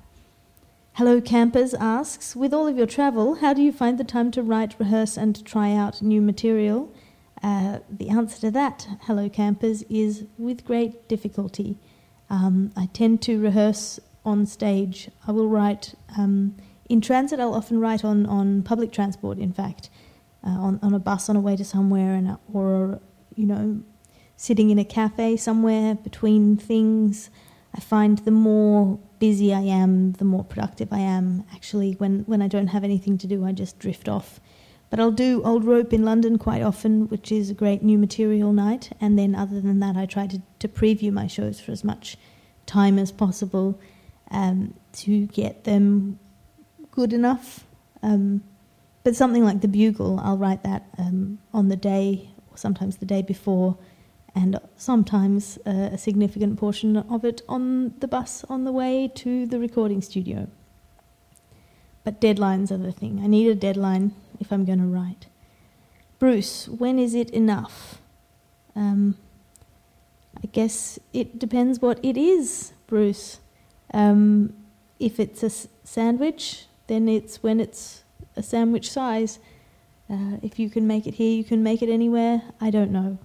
Hello 0.95 1.21
Campers 1.21 1.73
asks, 1.75 2.35
with 2.35 2.53
all 2.53 2.67
of 2.67 2.77
your 2.77 2.85
travel, 2.85 3.35
how 3.35 3.53
do 3.53 3.61
you 3.61 3.71
find 3.71 3.97
the 3.97 4.03
time 4.03 4.31
to 4.31 4.43
write, 4.43 4.75
rehearse, 4.79 5.15
and 5.15 5.45
try 5.45 5.73
out 5.73 6.01
new 6.01 6.21
material? 6.21 6.93
Uh, 7.41 7.79
the 7.89 8.09
answer 8.09 8.37
to 8.41 8.51
that, 8.51 8.85
Hello 9.03 9.29
Campers, 9.29 9.83
is 9.83 10.25
with 10.37 10.65
great 10.65 11.07
difficulty. 11.07 11.77
Um, 12.29 12.73
I 12.75 12.87
tend 12.87 13.21
to 13.21 13.39
rehearse 13.39 13.97
on 14.23 14.45
stage. 14.45 15.09
I 15.27 15.31
will 15.31 15.47
write 15.47 15.95
um, 16.17 16.55
in 16.89 17.01
transit. 17.01 17.39
I'll 17.39 17.53
often 17.53 17.79
write 17.79 18.03
on, 18.03 18.25
on 18.25 18.63
public 18.63 18.91
transport. 18.91 19.37
In 19.37 19.53
fact, 19.53 19.89
uh, 20.43 20.49
on 20.49 20.79
on 20.81 20.93
a 20.93 20.99
bus 20.99 21.29
on 21.29 21.35
a 21.35 21.39
way 21.39 21.55
to 21.55 21.65
somewhere, 21.65 22.13
and 22.13 22.37
or 22.53 22.99
you 23.35 23.45
know, 23.45 23.81
sitting 24.35 24.69
in 24.69 24.79
a 24.79 24.85
cafe 24.85 25.37
somewhere 25.37 25.95
between 25.95 26.57
things. 26.57 27.29
I 27.73 27.79
find 27.79 28.17
the 28.19 28.31
more 28.31 28.99
busy 29.19 29.53
I 29.53 29.61
am, 29.61 30.13
the 30.13 30.25
more 30.25 30.43
productive 30.43 30.91
I 30.91 30.99
am. 30.99 31.45
Actually, 31.53 31.93
when 31.93 32.21
when 32.21 32.41
I 32.41 32.47
don't 32.47 32.67
have 32.67 32.83
anything 32.83 33.17
to 33.19 33.27
do, 33.27 33.45
I 33.45 33.51
just 33.51 33.79
drift 33.79 34.09
off. 34.09 34.39
But 34.89 34.99
I'll 34.99 35.11
do 35.11 35.41
Old 35.43 35.63
Rope 35.63 35.93
in 35.93 36.03
London 36.03 36.37
quite 36.37 36.61
often, 36.61 37.07
which 37.07 37.31
is 37.31 37.49
a 37.49 37.53
great 37.53 37.81
new 37.81 37.97
material 37.97 38.51
night. 38.51 38.89
And 38.99 39.17
then, 39.17 39.35
other 39.35 39.61
than 39.61 39.79
that, 39.79 39.95
I 39.95 40.05
try 40.05 40.27
to, 40.27 40.41
to 40.59 40.67
preview 40.67 41.13
my 41.13 41.27
shows 41.27 41.61
for 41.61 41.71
as 41.71 41.85
much 41.85 42.17
time 42.65 42.99
as 42.99 43.09
possible 43.09 43.79
um, 44.31 44.73
to 44.93 45.27
get 45.27 45.65
them 45.65 46.19
good 46.91 47.13
enough. 47.13 47.65
Um, 48.01 48.43
but 49.03 49.15
something 49.15 49.43
like 49.43 49.61
the 49.61 49.67
bugle, 49.67 50.19
I'll 50.19 50.37
write 50.37 50.63
that 50.63 50.85
um, 50.97 51.39
on 51.53 51.69
the 51.69 51.75
day 51.75 52.29
or 52.51 52.57
sometimes 52.57 52.97
the 52.97 53.05
day 53.05 53.21
before, 53.21 53.77
and 54.33 54.59
sometimes 54.77 55.57
uh, 55.65 55.89
a 55.91 55.97
significant 55.97 56.57
portion 56.57 56.97
of 56.97 57.25
it 57.25 57.41
on 57.49 57.93
the 57.99 58.07
bus 58.07 58.45
on 58.49 58.63
the 58.63 58.71
way 58.71 59.11
to 59.15 59.45
the 59.45 59.59
recording 59.59 60.01
studio. 60.01 60.47
But 62.03 62.21
deadlines 62.21 62.71
are 62.71 62.77
the 62.77 62.91
thing. 62.91 63.21
I 63.23 63.27
need 63.27 63.47
a 63.47 63.55
deadline 63.55 64.13
if 64.39 64.51
I'm 64.51 64.65
going 64.65 64.79
to 64.79 64.85
write. 64.85 65.27
Bruce, 66.17 66.67
when 66.67 66.97
is 66.97 67.13
it 67.13 67.29
enough? 67.31 67.99
Um, 68.75 69.17
I 70.41 70.47
guess 70.47 70.97
it 71.13 71.37
depends 71.37 71.81
what 71.81 71.99
it 72.03 72.17
is, 72.17 72.73
Bruce. 72.87 73.40
Um, 73.93 74.53
if 74.99 75.19
it's 75.19 75.43
a 75.43 75.47
s- 75.47 75.67
sandwich, 75.83 76.65
then 76.87 77.07
it's 77.09 77.41
when 77.43 77.59
it's 77.59 78.03
a 78.35 78.43
sandwich 78.43 78.89
size. 78.89 79.39
Uh, 80.09 80.37
if 80.41 80.59
you 80.59 80.69
can 80.69 80.87
make 80.87 81.07
it 81.07 81.15
here, 81.15 81.35
you 81.35 81.43
can 81.43 81.63
make 81.63 81.81
it 81.81 81.89
anywhere. 81.89 82.41
I 82.59 82.69
don't 82.69 82.91
know. 82.91 83.17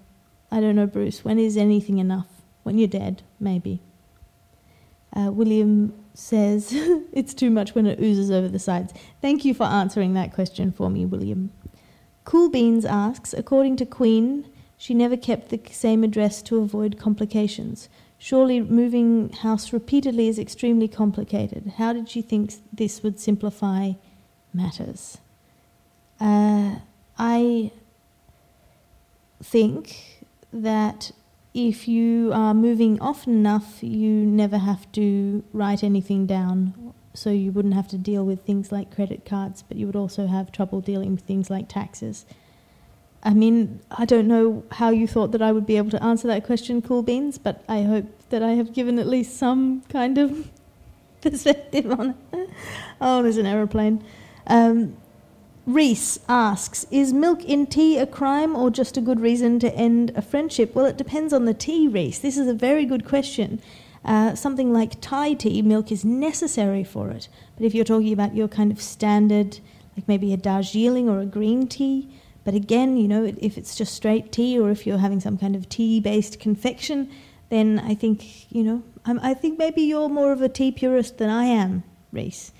I 0.50 0.60
don't 0.60 0.76
know, 0.76 0.86
Bruce. 0.86 1.24
When 1.24 1.38
is 1.38 1.56
anything 1.56 1.98
enough? 1.98 2.28
When 2.62 2.78
you're 2.78 2.88
dead, 2.88 3.22
maybe. 3.40 3.80
Uh, 5.14 5.30
William 5.32 5.94
says 6.14 6.70
it's 7.12 7.34
too 7.34 7.50
much 7.50 7.74
when 7.74 7.86
it 7.86 8.00
oozes 8.00 8.30
over 8.30 8.48
the 8.48 8.58
sides. 8.58 8.92
Thank 9.20 9.44
you 9.44 9.54
for 9.54 9.64
answering 9.64 10.14
that 10.14 10.32
question 10.32 10.72
for 10.72 10.90
me, 10.90 11.04
William. 11.04 11.50
Cool 12.24 12.48
Beans 12.48 12.84
asks 12.84 13.32
According 13.32 13.76
to 13.76 13.86
Queen, 13.86 14.46
she 14.76 14.94
never 14.94 15.16
kept 15.16 15.48
the 15.48 15.60
same 15.70 16.04
address 16.04 16.42
to 16.42 16.58
avoid 16.58 16.98
complications. 16.98 17.88
Surely 18.18 18.60
moving 18.60 19.30
house 19.30 19.72
repeatedly 19.72 20.28
is 20.28 20.38
extremely 20.38 20.88
complicated. 20.88 21.74
How 21.76 21.92
did 21.92 22.08
she 22.08 22.22
think 22.22 22.54
this 22.72 23.02
would 23.02 23.20
simplify 23.20 23.92
matters? 24.54 25.18
Uh, 26.18 26.76
I 27.18 27.72
think 29.42 30.24
that 30.52 31.12
if 31.52 31.88
you 31.88 32.32
are 32.32 32.54
moving 32.54 33.00
often 33.00 33.34
enough, 33.34 33.82
you 33.82 34.10
never 34.10 34.58
have 34.58 34.90
to 34.92 35.42
write 35.52 35.82
anything 35.84 36.26
down. 36.26 36.94
So 37.14 37.30
you 37.30 37.50
wouldn't 37.50 37.74
have 37.74 37.88
to 37.88 37.98
deal 37.98 38.24
with 38.26 38.42
things 38.42 38.70
like 38.70 38.94
credit 38.94 39.24
cards, 39.24 39.62
but 39.66 39.78
you 39.78 39.86
would 39.86 39.96
also 39.96 40.26
have 40.26 40.52
trouble 40.52 40.80
dealing 40.80 41.12
with 41.12 41.24
things 41.24 41.48
like 41.48 41.68
taxes. 41.68 42.26
I 43.22 43.34
mean, 43.34 43.80
I 43.90 44.04
don't 44.04 44.28
know 44.28 44.64
how 44.72 44.90
you 44.90 45.08
thought 45.08 45.32
that 45.32 45.42
I 45.42 45.52
would 45.52 45.66
be 45.66 45.76
able 45.76 45.90
to 45.90 46.02
answer 46.02 46.28
that 46.28 46.44
question, 46.44 46.80
Cool 46.80 47.02
Beans, 47.02 47.38
but 47.38 47.64
I 47.68 47.82
hope 47.82 48.06
that 48.30 48.42
I 48.42 48.52
have 48.52 48.72
given 48.72 48.98
at 48.98 49.06
least 49.06 49.36
some 49.36 49.82
kind 49.88 50.18
of 50.18 50.50
perspective 51.20 51.90
on 51.90 52.14
it. 52.32 52.50
Oh, 53.00 53.22
there's 53.22 53.36
an 53.36 53.46
aeroplane. 53.46 54.04
Um, 54.46 54.96
Reese 55.66 56.20
asks 56.28 56.86
Is 56.92 57.12
milk 57.12 57.44
in 57.44 57.66
tea 57.66 57.98
a 57.98 58.06
crime 58.06 58.54
or 58.54 58.70
just 58.70 58.96
a 58.96 59.00
good 59.00 59.18
reason 59.18 59.58
to 59.58 59.74
end 59.74 60.12
a 60.14 60.22
friendship? 60.22 60.74
Well, 60.74 60.86
it 60.86 60.96
depends 60.96 61.32
on 61.32 61.44
the 61.44 61.54
tea, 61.54 61.88
Reese. 61.88 62.20
This 62.20 62.38
is 62.38 62.46
a 62.46 62.54
very 62.54 62.84
good 62.84 63.04
question. 63.04 63.60
Uh, 64.04 64.36
something 64.36 64.72
like 64.72 65.00
Thai 65.00 65.34
tea, 65.34 65.62
milk 65.62 65.90
is 65.90 66.04
necessary 66.04 66.84
for 66.84 67.10
it. 67.10 67.28
But 67.56 67.66
if 67.66 67.74
you're 67.74 67.84
talking 67.84 68.12
about 68.12 68.36
your 68.36 68.46
kind 68.46 68.70
of 68.70 68.80
standard, 68.80 69.58
like 69.96 70.06
maybe 70.06 70.32
a 70.32 70.36
Darjeeling 70.36 71.08
or 71.08 71.20
a 71.20 71.26
green 71.26 71.66
tea, 71.66 72.08
but 72.46 72.54
again, 72.54 72.96
you 72.96 73.08
know, 73.08 73.24
if 73.24 73.58
it's 73.58 73.74
just 73.74 73.92
straight 73.92 74.30
tea 74.30 74.56
or 74.56 74.70
if 74.70 74.86
you're 74.86 74.98
having 74.98 75.18
some 75.18 75.36
kind 75.36 75.56
of 75.56 75.68
tea 75.68 75.98
based 75.98 76.38
confection, 76.38 77.10
then 77.48 77.80
I 77.80 77.96
think, 77.96 78.52
you 78.52 78.62
know, 78.62 78.84
I'm, 79.04 79.18
i 79.20 79.34
think 79.34 79.58
maybe 79.58 79.82
you're 79.82 80.08
more 80.08 80.30
of 80.30 80.40
a 80.40 80.48
tea 80.48 80.70
purist 80.70 81.18
than 81.18 81.28
I 81.28 81.46
am, 81.46 81.82
Reese. 82.12 82.52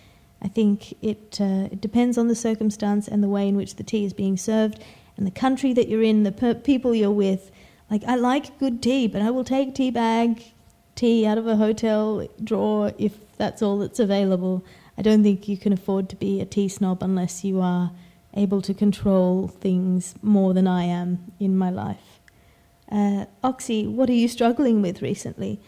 I 0.43 0.49
think 0.49 0.93
it, 1.05 1.39
uh, 1.41 1.69
it 1.71 1.81
depends 1.81 2.19
on 2.19 2.27
the 2.27 2.35
circumstance 2.35 3.07
and 3.07 3.23
the 3.23 3.29
way 3.29 3.47
in 3.47 3.57
which 3.57 3.77
the 3.77 3.85
tea 3.85 4.05
is 4.05 4.13
being 4.13 4.37
served 4.37 4.83
and 5.17 5.25
the 5.25 5.31
country 5.31 5.73
that 5.75 5.89
you're 5.89 6.03
in, 6.03 6.25
the 6.25 6.33
per- 6.33 6.55
people 6.55 6.93
you're 6.93 7.13
with. 7.13 7.53
Like, 7.89 8.03
I 8.09 8.17
like 8.17 8.59
good 8.59 8.83
tea, 8.83 9.07
but 9.07 9.23
I 9.23 9.31
will 9.31 9.45
take 9.45 9.77
tea 9.77 9.93
bag 9.93 10.43
tea 10.97 11.25
out 11.25 11.39
of 11.39 11.47
a 11.47 11.55
hotel 11.55 12.27
drawer 12.43 12.93
if 12.99 13.13
that's 13.37 13.63
all 13.63 13.79
that's 13.79 14.01
available. 14.01 14.65
I 14.99 15.03
don't 15.03 15.23
think 15.23 15.47
you 15.47 15.57
can 15.57 15.73
afford 15.73 16.09
to 16.09 16.17
be 16.17 16.41
a 16.41 16.45
tea 16.45 16.69
snob 16.69 17.05
unless 17.05 17.45
you 17.45 17.61
are 17.61 17.93
able 18.37 18.63
to 18.63 18.75
control 18.75 19.49
things 19.49 20.15
more 20.23 20.55
than 20.55 20.67
I 20.67 20.85
am 20.85 21.33
in 21.41 21.57
my 21.57 21.71
life. 21.71 22.21
Uh, 22.91 23.27
Oxy, 23.43 23.87
what 23.87 24.09
are 24.09 24.15
you 24.15 24.29
struggling 24.29 24.83
with 24.83 25.03
recently? 25.03 25.61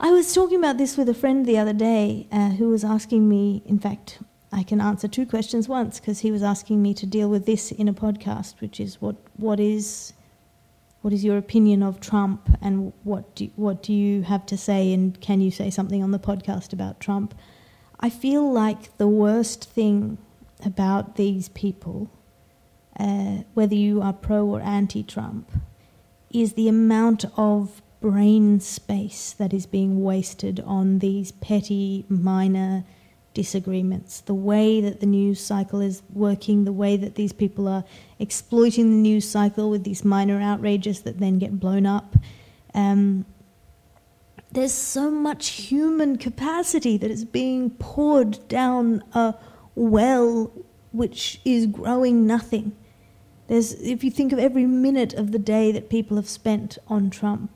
I 0.00 0.10
was 0.10 0.34
talking 0.34 0.58
about 0.58 0.78
this 0.78 0.96
with 0.96 1.08
a 1.08 1.14
friend 1.14 1.44
the 1.44 1.58
other 1.58 1.74
day 1.74 2.26
uh, 2.32 2.50
who 2.50 2.70
was 2.70 2.84
asking 2.84 3.28
me, 3.28 3.62
in 3.66 3.78
fact, 3.78 4.18
I 4.50 4.62
can 4.62 4.80
answer 4.80 5.06
two 5.06 5.26
questions 5.26 5.68
once 5.68 6.00
because 6.00 6.20
he 6.20 6.32
was 6.32 6.42
asking 6.42 6.82
me 6.82 6.94
to 6.94 7.06
deal 7.06 7.28
with 7.28 7.46
this 7.46 7.70
in 7.70 7.86
a 7.86 7.92
podcast, 7.92 8.60
which 8.60 8.80
is 8.80 9.00
what, 9.00 9.16
what 9.36 9.60
is 9.60 10.14
what 11.02 11.12
is 11.14 11.24
your 11.24 11.38
opinion 11.38 11.82
of 11.82 12.00
Trump 12.00 12.48
and 12.60 12.92
what 13.04 13.34
do, 13.34 13.50
what 13.56 13.82
do 13.82 13.92
you 13.92 14.22
have 14.22 14.44
to 14.46 14.56
say 14.56 14.92
and 14.92 15.18
can 15.20 15.40
you 15.40 15.50
say 15.50 15.70
something 15.70 16.02
on 16.02 16.10
the 16.10 16.18
podcast 16.18 16.72
about 16.72 17.00
Trump? 17.00 17.34
I 18.00 18.10
feel 18.10 18.50
like 18.50 18.96
the 18.98 19.08
worst 19.08 19.64
thing 19.64 20.18
about 20.64 21.16
these 21.16 21.48
people, 21.50 22.10
uh, 22.98 23.42
whether 23.54 23.74
you 23.74 24.02
are 24.02 24.12
pro 24.12 24.46
or 24.46 24.60
anti 24.60 25.02
Trump, 25.02 25.50
is 26.32 26.54
the 26.54 26.68
amount 26.68 27.24
of 27.36 27.82
brain 28.00 28.60
space 28.60 29.32
that 29.32 29.52
is 29.52 29.66
being 29.66 30.02
wasted 30.02 30.60
on 30.60 31.00
these 31.00 31.32
petty, 31.32 32.04
minor 32.08 32.84
disagreements. 33.34 34.20
The 34.20 34.34
way 34.34 34.80
that 34.80 35.00
the 35.00 35.06
news 35.06 35.40
cycle 35.40 35.80
is 35.80 36.02
working, 36.12 36.64
the 36.64 36.72
way 36.72 36.96
that 36.96 37.14
these 37.14 37.32
people 37.32 37.68
are 37.68 37.84
exploiting 38.18 38.90
the 38.90 38.96
news 38.96 39.28
cycle 39.28 39.70
with 39.70 39.84
these 39.84 40.04
minor 40.04 40.40
outrages 40.40 41.02
that 41.02 41.18
then 41.18 41.38
get 41.38 41.60
blown 41.60 41.86
up. 41.86 42.16
Um, 42.74 43.26
there's 44.52 44.72
so 44.72 45.10
much 45.10 45.48
human 45.50 46.18
capacity 46.18 46.96
that 46.96 47.10
is 47.10 47.24
being 47.24 47.70
poured 47.70 48.46
down 48.48 49.04
a 49.12 49.34
well 49.74 50.52
which 50.92 51.40
is 51.44 51.66
growing 51.66 52.26
nothing. 52.26 52.76
There's, 53.46 53.72
if 53.74 54.04
you 54.04 54.10
think 54.10 54.32
of 54.32 54.38
every 54.38 54.66
minute 54.66 55.12
of 55.14 55.32
the 55.32 55.38
day 55.38 55.72
that 55.72 55.88
people 55.88 56.16
have 56.16 56.28
spent 56.28 56.78
on 56.88 57.10
Trump, 57.10 57.50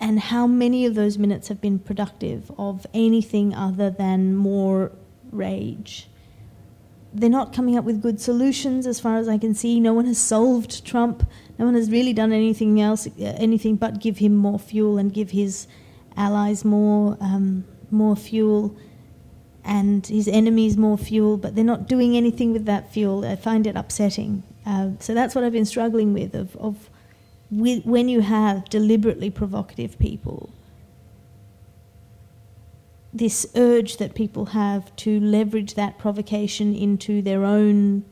and 0.00 0.20
how 0.20 0.46
many 0.46 0.86
of 0.86 0.94
those 0.94 1.18
minutes 1.18 1.48
have 1.48 1.60
been 1.60 1.78
productive 1.78 2.52
of 2.56 2.86
anything 2.94 3.52
other 3.54 3.90
than 3.90 4.36
more 4.36 4.92
rage. 5.32 6.08
They're 7.12 7.30
not 7.30 7.52
coming 7.52 7.76
up 7.76 7.84
with 7.84 8.02
good 8.02 8.20
solutions, 8.20 8.86
as 8.86 9.00
far 9.00 9.16
as 9.16 9.28
I 9.28 9.38
can 9.38 9.54
see. 9.54 9.80
No 9.80 9.94
one 9.94 10.06
has 10.06 10.18
solved 10.18 10.84
Trump. 10.84 11.28
No 11.58 11.64
one 11.64 11.74
has 11.74 11.90
really 11.90 12.12
done 12.12 12.32
anything 12.32 12.80
else, 12.80 13.06
uh, 13.06 13.10
anything 13.38 13.76
but 13.76 13.98
give 13.98 14.18
him 14.18 14.36
more 14.36 14.58
fuel 14.58 14.98
and 14.98 15.12
give 15.12 15.30
his 15.30 15.66
allies 16.16 16.64
more, 16.64 17.16
um, 17.20 17.64
more 17.90 18.14
fuel, 18.14 18.76
and 19.68 20.06
his 20.06 20.26
enemies 20.26 20.76
more 20.76 20.98
fuel. 20.98 21.36
But 21.36 21.54
they're 21.54 21.64
not 21.64 21.86
doing 21.86 22.16
anything 22.16 22.52
with 22.52 22.64
that 22.64 22.90
fuel. 22.92 23.24
I 23.24 23.36
find 23.36 23.66
it 23.66 23.76
upsetting. 23.76 24.42
Uh, 24.66 24.90
so 24.98 25.14
that's 25.14 25.34
what 25.34 25.44
I've 25.44 25.52
been 25.52 25.66
struggling 25.66 26.14
with. 26.14 26.34
Of, 26.34 26.56
of 26.56 26.90
with, 27.50 27.84
when 27.84 28.08
you 28.08 28.22
have 28.22 28.68
deliberately 28.68 29.30
provocative 29.30 29.98
people, 29.98 30.50
this 33.12 33.46
urge 33.54 33.98
that 33.98 34.14
people 34.14 34.46
have 34.46 34.94
to 34.96 35.20
leverage 35.20 35.74
that 35.74 35.98
provocation 35.98 36.74
into 36.74 37.22
their 37.22 37.44
own 37.44 38.04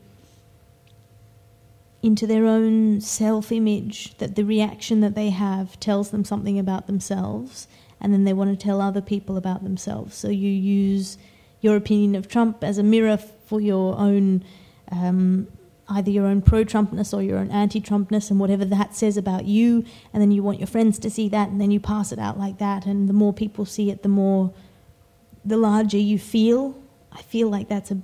into 2.03 2.27
their 2.27 2.45
own 2.45 3.01
self-image 3.01 4.17
that 4.19 4.35
the 4.35 4.43
reaction 4.43 5.01
that 5.01 5.15
they 5.15 5.31
have 5.31 5.79
tells 5.79 6.11
them 6.11 6.23
something 6.23 6.59
about 6.59 6.85
themselves 6.85 7.67
and 7.99 8.13
then 8.13 8.23
they 8.23 8.33
want 8.33 8.49
to 8.49 8.63
tell 8.63 8.79
other 8.79 9.01
people 9.01 9.35
about 9.35 9.63
themselves 9.63 10.15
so 10.15 10.29
you 10.29 10.49
use 10.49 11.17
your 11.67 11.75
opinion 11.75 12.15
of 12.15 12.27
Trump 12.27 12.63
as 12.63 12.77
a 12.77 12.83
mirror 12.83 13.17
for 13.17 13.59
your 13.59 13.97
own 13.97 14.43
um, 14.89 15.47
either 15.89 16.11
your 16.11 16.25
own 16.25 16.41
pro 16.41 16.63
Trumpness 16.63 17.13
or 17.13 17.21
your 17.21 17.37
own 17.37 17.49
anti 17.51 17.81
Trumpness 17.81 18.29
and 18.29 18.39
whatever 18.39 18.65
that 18.65 18.95
says 18.95 19.17
about 19.17 19.45
you, 19.45 19.83
and 20.13 20.21
then 20.21 20.31
you 20.31 20.43
want 20.43 20.59
your 20.59 20.67
friends 20.67 20.99
to 20.99 21.09
see 21.09 21.29
that, 21.29 21.49
and 21.49 21.59
then 21.59 21.71
you 21.71 21.79
pass 21.79 22.11
it 22.11 22.19
out 22.19 22.37
like 22.37 22.57
that. 22.59 22.85
And 22.85 23.09
the 23.09 23.13
more 23.13 23.33
people 23.33 23.65
see 23.65 23.89
it, 23.89 24.03
the 24.03 24.09
more, 24.09 24.53
the 25.43 25.57
larger 25.57 25.97
you 25.97 26.19
feel. 26.19 26.75
I 27.11 27.21
feel 27.21 27.49
like 27.49 27.67
that's 27.69 27.91
a, 27.91 27.97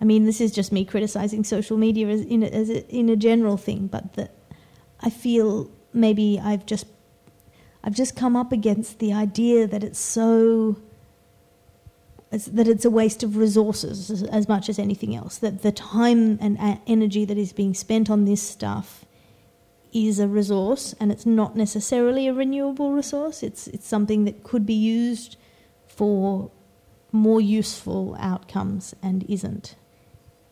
I 0.00 0.04
mean, 0.04 0.24
this 0.26 0.40
is 0.40 0.52
just 0.52 0.72
me 0.72 0.84
criticizing 0.84 1.44
social 1.44 1.76
media 1.76 2.08
as 2.08 2.22
in 2.22 2.42
a, 2.42 2.46
as 2.46 2.70
a, 2.70 2.86
in 2.88 3.08
a 3.08 3.16
general 3.16 3.56
thing, 3.56 3.86
but 3.86 4.14
that 4.14 4.34
I 5.00 5.10
feel 5.10 5.70
maybe 5.92 6.40
I've 6.42 6.66
just, 6.66 6.86
I've 7.82 7.94
just 7.94 8.16
come 8.16 8.34
up 8.34 8.50
against 8.50 8.98
the 8.98 9.12
idea 9.12 9.66
that 9.66 9.84
it's 9.84 10.00
so 10.00 10.76
that 12.38 12.68
it's 12.68 12.84
a 12.84 12.90
waste 12.90 13.22
of 13.22 13.36
resources 13.36 14.10
as, 14.10 14.22
as, 14.24 14.48
much 14.48 14.68
as 14.68 14.78
anything 14.78 15.14
else. 15.14 15.38
That 15.38 15.62
the 15.62 15.72
time 15.72 16.38
and 16.40 16.58
uh, 16.58 16.76
energy 16.86 17.24
that 17.24 17.38
is 17.38 17.52
being 17.52 17.74
spent 17.74 18.10
on 18.10 18.24
this 18.24 18.42
stuff 18.42 19.04
is 19.92 20.18
a 20.18 20.26
resource, 20.26 20.94
and 20.98 21.12
it's 21.12 21.24
not 21.24 21.56
necessarily 21.56 22.26
a 22.26 22.34
renewable 22.34 22.92
resource. 22.92 23.42
It's 23.42 23.68
it's 23.68 23.86
something 23.86 24.24
that 24.24 24.42
could 24.42 24.66
be 24.66 24.74
used 24.74 25.36
for 25.86 26.50
more 27.12 27.40
useful 27.40 28.16
outcomes 28.18 28.94
and 29.02 29.24
isn't. 29.28 29.76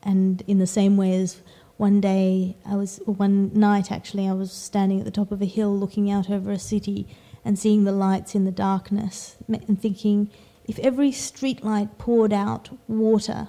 And 0.03 0.43
in 0.47 0.59
the 0.59 0.67
same 0.67 0.97
way 0.97 1.15
as 1.15 1.43
one 1.77 2.01
day 2.01 2.57
I 2.65 2.77
was 2.77 3.01
one 3.05 3.51
night 3.53 3.91
actually 3.91 4.29
I 4.29 4.33
was 4.33 4.53
standing 4.53 5.01
at 5.01 5.05
the 5.05 5.11
top 5.11 5.33
of 5.33 5.43
a 5.43 5.47
hill 5.47 5.77
looking 5.77 6.11
out 6.11 6.31
over 6.31 6.53
a 6.53 6.59
city 6.59 7.09
and 7.45 7.59
seeing 7.59 7.83
the 7.83 7.93
lights 7.93 8.37
in 8.37 8.45
the 8.45 8.53
darkness 8.53 9.37
and 9.49 9.81
thinking 9.81 10.31
if 10.73 10.79
every 10.79 11.11
streetlight 11.11 11.99
poured 11.99 12.33
out 12.33 12.71
water 12.89 13.49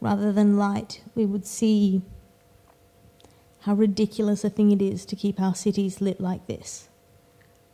rather 0.00 0.32
than 0.32 0.56
light, 0.56 1.02
we 1.14 1.26
would 1.26 1.44
see 1.44 2.00
how 3.60 3.74
ridiculous 3.74 4.44
a 4.44 4.48
thing 4.48 4.72
it 4.72 4.80
is 4.80 5.04
to 5.04 5.14
keep 5.14 5.38
our 5.38 5.54
cities 5.54 6.00
lit 6.00 6.22
like 6.22 6.46
this. 6.46 6.88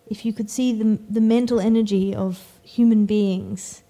If 0.08 0.24
you 0.24 0.32
could 0.32 0.50
see 0.50 0.72
the, 0.72 0.98
the 1.08 1.20
mental 1.20 1.60
energy 1.60 2.12
of 2.12 2.58
human 2.64 3.06
beings 3.06 3.84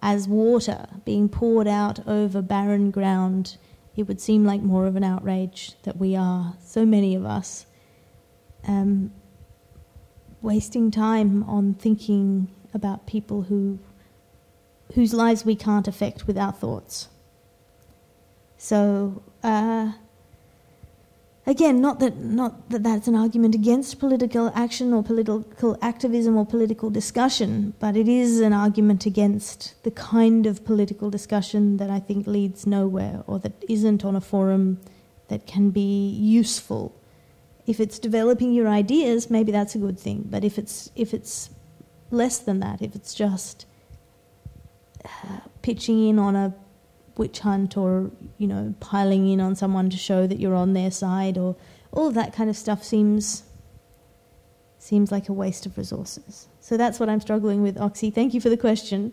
as 0.00 0.28
water 0.28 0.86
being 1.04 1.28
poured 1.28 1.66
out 1.66 2.06
over 2.06 2.40
barren 2.40 2.92
ground, 2.92 3.56
it 3.96 4.04
would 4.04 4.20
seem 4.20 4.44
like 4.44 4.62
more 4.62 4.86
of 4.86 4.94
an 4.94 5.02
outrage 5.02 5.74
that 5.82 5.96
we 5.96 6.14
are, 6.14 6.54
so 6.64 6.86
many 6.86 7.16
of 7.16 7.24
us, 7.24 7.66
um, 8.68 9.10
wasting 10.42 10.92
time 10.92 11.42
on 11.42 11.74
thinking 11.74 12.46
about 12.72 13.04
people 13.08 13.42
who 13.42 13.80
whose 14.94 15.14
lives 15.14 15.44
we 15.44 15.56
can't 15.56 15.88
affect 15.88 16.26
with 16.26 16.36
our 16.36 16.52
thoughts. 16.52 17.08
So, 18.58 19.22
uh, 19.42 19.92
again, 21.46 21.80
not 21.80 21.98
that, 22.00 22.16
not 22.18 22.70
that 22.70 22.82
that's 22.82 23.08
an 23.08 23.14
argument 23.14 23.54
against 23.54 23.98
political 23.98 24.52
action 24.54 24.92
or 24.92 25.02
political 25.02 25.76
activism 25.82 26.36
or 26.36 26.46
political 26.46 26.90
discussion, 26.90 27.74
but 27.80 27.96
it 27.96 28.06
is 28.06 28.40
an 28.40 28.52
argument 28.52 29.06
against 29.06 29.82
the 29.82 29.90
kind 29.90 30.46
of 30.46 30.64
political 30.64 31.10
discussion 31.10 31.78
that 31.78 31.90
I 31.90 31.98
think 31.98 32.26
leads 32.26 32.66
nowhere 32.66 33.24
or 33.26 33.38
that 33.40 33.64
isn't 33.68 34.04
on 34.04 34.14
a 34.14 34.20
forum 34.20 34.78
that 35.28 35.46
can 35.46 35.70
be 35.70 36.10
useful. 36.10 36.94
If 37.66 37.80
it's 37.80 37.98
developing 37.98 38.52
your 38.52 38.68
ideas, 38.68 39.30
maybe 39.30 39.52
that's 39.52 39.74
a 39.74 39.78
good 39.78 39.98
thing, 39.98 40.26
but 40.28 40.44
if 40.44 40.58
it's, 40.58 40.90
if 40.94 41.14
it's 41.14 41.50
less 42.10 42.38
than 42.38 42.60
that, 42.60 42.82
if 42.82 42.94
it's 42.94 43.14
just 43.14 43.66
pitching 45.62 46.08
in 46.08 46.18
on 46.18 46.36
a 46.36 46.54
witch 47.16 47.40
hunt 47.40 47.76
or 47.76 48.10
you 48.38 48.46
know 48.46 48.74
piling 48.80 49.28
in 49.28 49.40
on 49.40 49.54
someone 49.54 49.90
to 49.90 49.96
show 49.96 50.26
that 50.26 50.38
you're 50.38 50.54
on 50.54 50.72
their 50.72 50.90
side 50.90 51.36
or 51.36 51.54
all 51.92 52.08
of 52.08 52.14
that 52.14 52.32
kind 52.32 52.48
of 52.48 52.56
stuff 52.56 52.82
seems 52.82 53.44
seems 54.78 55.12
like 55.12 55.28
a 55.28 55.32
waste 55.32 55.64
of 55.64 55.78
resources. 55.78 56.48
So 56.58 56.76
that's 56.76 56.98
what 56.98 57.08
I'm 57.08 57.20
struggling 57.20 57.62
with, 57.62 57.78
Oxy. 57.78 58.10
Thank 58.10 58.34
you 58.34 58.40
for 58.40 58.48
the 58.48 58.56
question. 58.56 59.12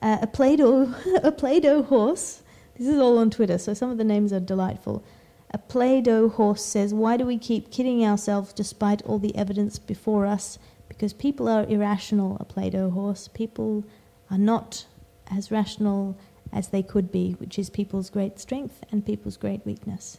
Uh, 0.00 0.18
a 0.22 0.26
Play-Doh, 0.28 0.94
a 1.24 1.32
Play-Doh 1.32 1.82
horse. 1.82 2.42
This 2.76 2.86
is 2.86 3.00
all 3.00 3.18
on 3.18 3.30
Twitter, 3.30 3.58
so 3.58 3.74
some 3.74 3.90
of 3.90 3.98
the 3.98 4.04
names 4.04 4.32
are 4.32 4.38
delightful. 4.38 5.02
A 5.50 5.58
Play-Doh 5.58 6.28
horse 6.28 6.64
says, 6.64 6.94
"Why 6.94 7.16
do 7.16 7.26
we 7.26 7.36
keep 7.36 7.72
kidding 7.72 8.04
ourselves 8.04 8.52
despite 8.52 9.02
all 9.02 9.18
the 9.18 9.34
evidence 9.34 9.78
before 9.80 10.26
us? 10.26 10.58
Because 10.88 11.12
people 11.12 11.48
are 11.48 11.64
irrational." 11.64 12.36
A 12.38 12.44
Play-Doh 12.44 12.90
horse. 12.90 13.26
People 13.26 13.84
are 14.30 14.38
not 14.38 14.86
as 15.30 15.50
rational 15.50 16.18
as 16.52 16.68
they 16.68 16.82
could 16.82 17.12
be, 17.12 17.32
which 17.32 17.58
is 17.58 17.70
people's 17.70 18.10
great 18.10 18.38
strength 18.38 18.82
and 18.90 19.04
people's 19.04 19.36
great 19.36 19.64
weakness. 19.66 20.18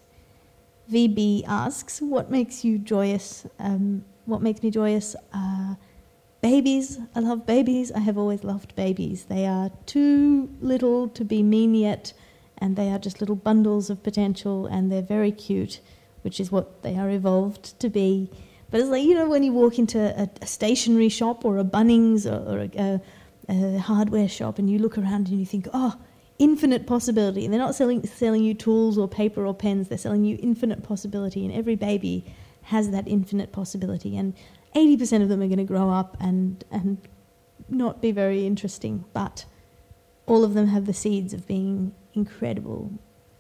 VB 0.92 1.44
asks, 1.48 2.02
What 2.02 2.32
makes 2.32 2.64
you 2.64 2.78
joyous? 2.78 3.46
Um, 3.60 4.06
what 4.26 4.42
makes 4.42 4.64
me 4.64 4.72
joyous? 4.72 5.16
Uh, 5.34 5.76
babies. 6.42 7.00
I 7.16 7.20
love 7.20 7.46
babies. 7.46 7.92
I 7.92 8.00
have 8.00 8.18
always 8.18 8.44
loved 8.44 8.76
babies. 8.76 9.26
They 9.26 9.46
are 9.46 9.72
too 9.86 10.50
little 10.62 11.08
to 11.10 11.24
be 11.24 11.44
mean 11.44 11.76
yet, 11.76 12.14
and 12.58 12.76
they 12.76 12.90
are 12.90 13.00
just 13.00 13.20
little 13.20 13.36
bundles 13.36 13.90
of 13.90 14.04
potential, 14.04 14.66
and 14.66 14.92
they're 14.92 15.02
very 15.02 15.32
cute, 15.32 15.80
which 16.22 16.40
is 16.40 16.52
what 16.52 16.82
they 16.84 16.96
are 16.96 17.10
evolved 17.10 17.80
to 17.80 17.90
be. 17.90 18.32
But 18.72 18.82
it's 18.82 18.90
like, 18.90 19.04
you 19.04 19.16
know, 19.16 19.28
when 19.28 19.44
you 19.44 19.52
walk 19.52 19.80
into 19.80 20.00
a, 20.00 20.30
a 20.42 20.46
stationery 20.46 21.10
shop 21.10 21.44
or 21.44 21.58
a 21.58 21.64
Bunnings 21.64 22.26
or, 22.26 22.54
or 22.54 22.60
a, 22.60 22.70
a 22.78 23.02
a 23.50 23.80
hardware 23.80 24.28
shop 24.28 24.60
and 24.60 24.70
you 24.70 24.78
look 24.78 24.98
around 24.98 25.28
and 25.28 25.40
you 25.40 25.46
think, 25.46 25.68
oh, 25.74 25.96
infinite 26.38 26.86
possibility. 26.88 27.44
And 27.44 27.54
they're 27.54 27.60
not 27.60 27.76
selling, 27.76 28.06
selling 28.06 28.44
you 28.44 28.54
tools 28.54 28.98
or 28.98 29.08
paper 29.08 29.46
or 29.46 29.54
pens, 29.54 29.90
they're 29.90 29.98
selling 29.98 30.24
you 30.24 30.38
infinite 30.42 30.84
possibility. 30.84 31.46
And 31.46 31.54
every 31.54 31.76
baby 31.76 32.26
has 32.64 32.92
that 32.92 33.08
infinite 33.08 33.52
possibility. 33.52 34.16
And 34.16 34.34
80% 34.76 35.22
of 35.22 35.30
them 35.30 35.42
are 35.42 35.48
going 35.48 35.58
to 35.58 35.64
grow 35.64 35.90
up 35.90 36.16
and, 36.20 36.64
and 36.72 37.00
not 37.68 38.02
be 38.02 38.12
very 38.12 38.46
interesting, 38.46 39.06
but 39.14 39.46
all 40.28 40.44
of 40.44 40.54
them 40.54 40.68
have 40.68 40.86
the 40.86 40.94
seeds 40.94 41.34
of 41.34 41.48
being 41.48 41.94
incredible. 42.14 42.92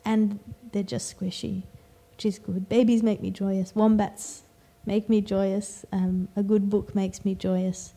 And 0.04 0.39
they're 0.72 0.84
just 0.84 1.17
squishy, 1.17 1.63
which 2.12 2.26
is 2.26 2.39
good. 2.39 2.67
Babies 2.67 3.04
make 3.04 3.22
me 3.22 3.30
joyous. 3.30 3.76
Wombats 3.76 4.43
make 4.86 5.08
me 5.08 5.22
joyous. 5.22 5.86
Um, 5.91 6.30
a 6.36 6.41
good 6.41 6.69
book 6.69 6.95
makes 6.95 7.24
me 7.24 7.36
joyous. 7.36 7.93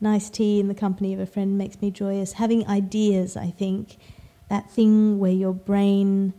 Nice 0.00 0.30
tea 0.30 0.60
in 0.60 0.68
the 0.68 0.74
company 0.74 1.12
of 1.12 1.20
a 1.20 1.26
friend 1.26 1.58
makes 1.58 1.80
me 1.80 1.90
joyous. 1.90 2.32
Having 2.34 2.66
ideas, 2.66 3.36
I 3.36 3.50
think, 3.50 3.98
that 4.48 4.70
thing 4.70 5.18
where 5.18 5.32
your 5.32 5.52
brain 5.52 6.32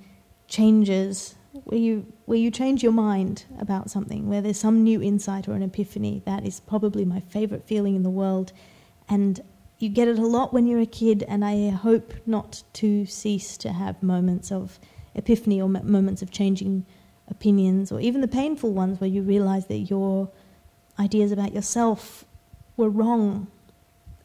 changes, 0.48 1.36
where 1.64 1.80
you 1.80 2.12
where 2.26 2.38
you 2.38 2.50
change 2.50 2.82
your 2.82 2.92
mind 2.92 3.46
about 3.60 3.90
something, 3.90 4.28
where 4.28 4.42
there's 4.42 4.60
some 4.60 4.84
new 4.84 5.02
insight 5.02 5.48
or 5.48 5.54
an 5.54 5.64
epiphany. 5.64 6.22
That 6.26 6.46
is 6.46 6.60
probably 6.60 7.06
my 7.06 7.20
favorite 7.20 7.66
feeling 7.66 7.96
in 7.96 8.04
the 8.04 8.10
world, 8.10 8.52
and 9.08 9.42
you 9.80 9.90
get 9.90 10.08
it 10.08 10.20
a 10.20 10.26
lot 10.26 10.54
when 10.54 10.68
you're 10.68 10.80
a 10.80 10.86
kid. 10.86 11.24
And 11.28 11.44
I 11.44 11.70
hope 11.70 12.14
not 12.26 12.64
to 12.74 13.06
cease 13.06 13.58
to 13.58 13.74
have 13.74 14.02
moments 14.02 14.52
of 14.52 14.80
epiphany 15.16 15.62
or 15.62 15.68
moments 15.68 16.22
of 16.22 16.32
changing 16.32 16.86
opinions, 17.30 17.92
or 17.92 18.00
even 18.00 18.22
the 18.22 18.28
painful 18.28 18.74
ones 18.74 19.00
where 19.00 19.10
you 19.10 19.22
realize 19.22 19.68
that 19.68 19.80
your 19.80 20.30
ideas 21.00 21.32
about 21.32 21.54
yourself 21.54 22.26
were 22.82 22.90
wrong. 22.90 23.48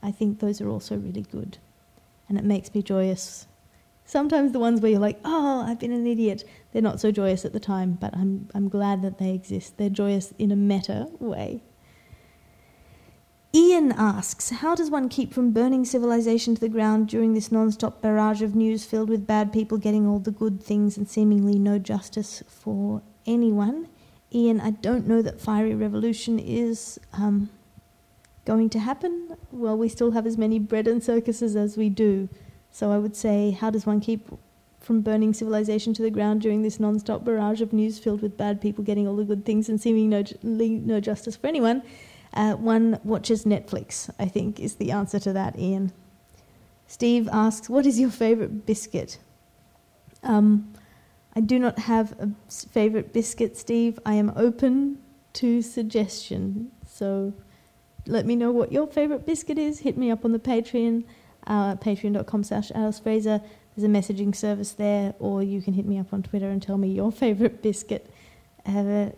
I 0.03 0.11
think 0.11 0.41
those 0.41 0.61
are 0.61 0.69
also 0.69 0.97
really 0.97 1.23
good. 1.23 1.59
And 2.29 2.39
it 2.39 2.45
makes 2.45 2.75
me 2.75 2.83
joyous. 2.83 3.47
Sometimes 4.05 4.53
the 4.53 4.59
ones 4.59 4.81
where 4.81 4.91
you're 4.91 5.01
like, 5.01 5.21
oh, 5.25 5.63
I've 5.67 5.79
been 5.79 5.93
an 5.93 6.07
idiot, 6.07 6.45
they're 6.73 6.83
not 6.83 7.01
so 7.01 7.11
joyous 7.11 7.45
at 7.45 7.53
the 7.53 7.61
time, 7.61 7.93
but 8.01 8.17
I'm, 8.17 8.49
I'm 8.55 8.69
glad 8.69 9.03
that 9.03 9.19
they 9.19 9.31
exist. 9.31 9.77
They're 9.77 9.91
joyous 9.91 10.33
in 10.39 10.51
a 10.51 10.57
meta 10.57 11.09
way. 11.19 11.63
Ian 13.55 13.93
asks, 13.93 14.51
How 14.51 14.75
does 14.75 14.91
one 14.91 15.09
keep 15.09 15.33
from 15.33 15.53
burning 15.53 15.85
civilization 15.85 16.55
to 16.55 16.61
the 16.61 16.69
ground 16.69 17.09
during 17.09 17.35
this 17.35 17.51
non 17.51 17.71
stop 17.73 18.03
barrage 18.03 18.43
of 18.43 18.55
news 18.55 18.85
filled 18.85 19.09
with 19.09 19.27
bad 19.27 19.53
people 19.53 19.79
getting 19.79 20.07
all 20.07 20.19
the 20.19 20.31
good 20.31 20.63
things 20.63 20.97
and 20.97 21.09
seemingly 21.09 21.59
no 21.59 21.79
justice 21.79 22.43
for 22.49 23.03
anyone? 23.25 23.89
Ian, 24.33 24.61
I 24.61 24.71
don't 24.71 25.07
know 25.07 25.23
that 25.23 25.41
fiery 25.41 25.75
revolution 25.75 26.39
is 26.39 27.01
um, 27.13 27.49
going 28.47 28.71
to 28.71 28.79
happen. 28.79 29.37
Well, 29.53 29.77
we 29.77 29.89
still 29.91 30.13
have 30.13 30.27
as 30.27 30.39
many 30.39 30.59
bread 30.59 30.89
and 30.89 31.03
circuses 31.05 31.55
as 31.57 31.77
we 31.77 31.91
do. 31.91 32.31
So 32.71 32.93
I 32.93 32.99
would 32.99 33.15
say, 33.17 33.51
how 33.51 33.71
does 33.71 33.85
one 33.85 34.01
keep 34.01 34.29
from 34.81 35.01
burning 35.01 35.35
civilization 35.35 35.93
to 35.95 36.03
the 36.03 36.11
ground 36.11 36.41
during 36.41 36.63
this 36.63 36.81
non 36.81 36.99
stop 36.99 37.25
barrage 37.25 37.61
of 37.61 37.73
news 37.73 37.99
filled 37.99 38.23
with 38.23 38.37
bad 38.37 38.61
people 38.61 38.85
getting 38.85 39.07
all 39.07 39.17
the 39.17 39.25
good 39.25 39.45
things 39.45 39.69
and 39.69 39.81
seeming 39.81 40.09
no, 40.09 40.25
no 40.43 41.01
justice 41.01 41.37
for 41.37 41.49
anyone? 41.49 41.83
Uh, 42.33 42.55
one 42.55 43.01
watches 43.03 43.45
Netflix, 43.45 44.11
I 44.19 44.27
think, 44.27 44.61
is 44.61 44.77
the 44.77 44.93
answer 44.93 45.19
to 45.21 45.33
that, 45.33 45.59
Ian. 45.59 45.93
Steve 46.87 47.29
asks, 47.33 47.69
What 47.69 47.85
is 47.85 47.99
your 47.99 48.11
favorite 48.11 48.65
biscuit? 48.65 49.19
Um, 50.23 50.73
I 51.35 51.41
do 51.41 51.59
not 51.59 51.79
have 51.81 52.13
a 52.21 52.31
favorite 52.49 53.13
biscuit, 53.13 53.57
Steve. 53.57 53.99
I 54.07 54.15
am 54.15 54.33
open 54.37 54.99
to 55.35 55.63
suggestion. 55.63 56.71
So 56.87 57.33
let 58.07 58.27
me 58.27 58.37
know 58.37 58.51
what 58.51 58.73
your 58.73 58.87
favorite 58.87 59.27
biscuit 59.27 59.59
is. 59.59 59.81
Hit 59.81 59.97
me 59.97 60.11
up 60.11 60.25
on 60.25 60.33
the 60.33 60.39
Patreon, 60.39 61.05
uh, 61.47 61.77
patreon.com 61.77 62.45
slash 62.45 62.71
Alice 62.75 62.99
Fraser. 62.99 63.41
There's 63.75 63.85
a 63.85 63.93
messaging 63.93 64.35
service 64.35 64.73
there, 64.73 65.15
or 65.19 65.43
you 65.43 65.61
can 65.61 65.75
hit 65.75 65.87
me 65.87 65.99
up 65.99 66.13
on 66.13 66.23
Twitter 66.23 66.49
and 66.49 66.63
tell 66.63 66.79
me 66.79 66.89
your 66.89 67.13
favorite 67.25 67.63
biscuit. 67.63 68.11
Uh, 68.65 69.11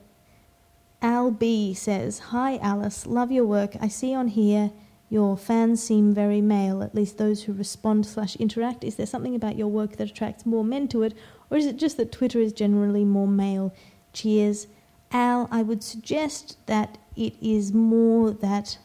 Al 1.00 1.30
B 1.30 1.74
says, 1.74 2.18
Hi 2.18 2.58
Alice, 2.58 3.06
love 3.06 3.30
your 3.30 3.44
work. 3.44 3.76
I 3.80 3.88
see 3.88 4.14
on 4.14 4.28
here 4.28 4.72
your 5.10 5.36
fans 5.36 5.82
seem 5.82 6.12
very 6.12 6.40
male, 6.40 6.82
at 6.82 6.94
least 6.94 7.16
those 7.16 7.44
who 7.44 7.52
respond 7.52 8.04
slash 8.04 8.36
interact. 8.36 8.84
Is 8.84 8.96
there 8.96 9.06
something 9.06 9.34
about 9.34 9.56
your 9.56 9.68
work 9.68 9.96
that 9.96 10.10
attracts 10.10 10.44
more 10.44 10.64
men 10.64 10.88
to 10.88 11.02
it, 11.02 11.14
or 11.50 11.56
is 11.56 11.66
it 11.66 11.76
just 11.76 11.96
that 11.96 12.12
Twitter 12.12 12.40
is 12.40 12.52
generally 12.52 13.04
more 13.04 13.28
male? 13.28 13.72
Cheers. 14.12 14.66
Al, 15.12 15.48
I 15.50 15.62
would 15.62 15.82
suggest 15.82 16.56
that 16.66 16.98
it 17.16 17.34
is 17.40 17.72
more 17.72 18.30
that 18.30 18.78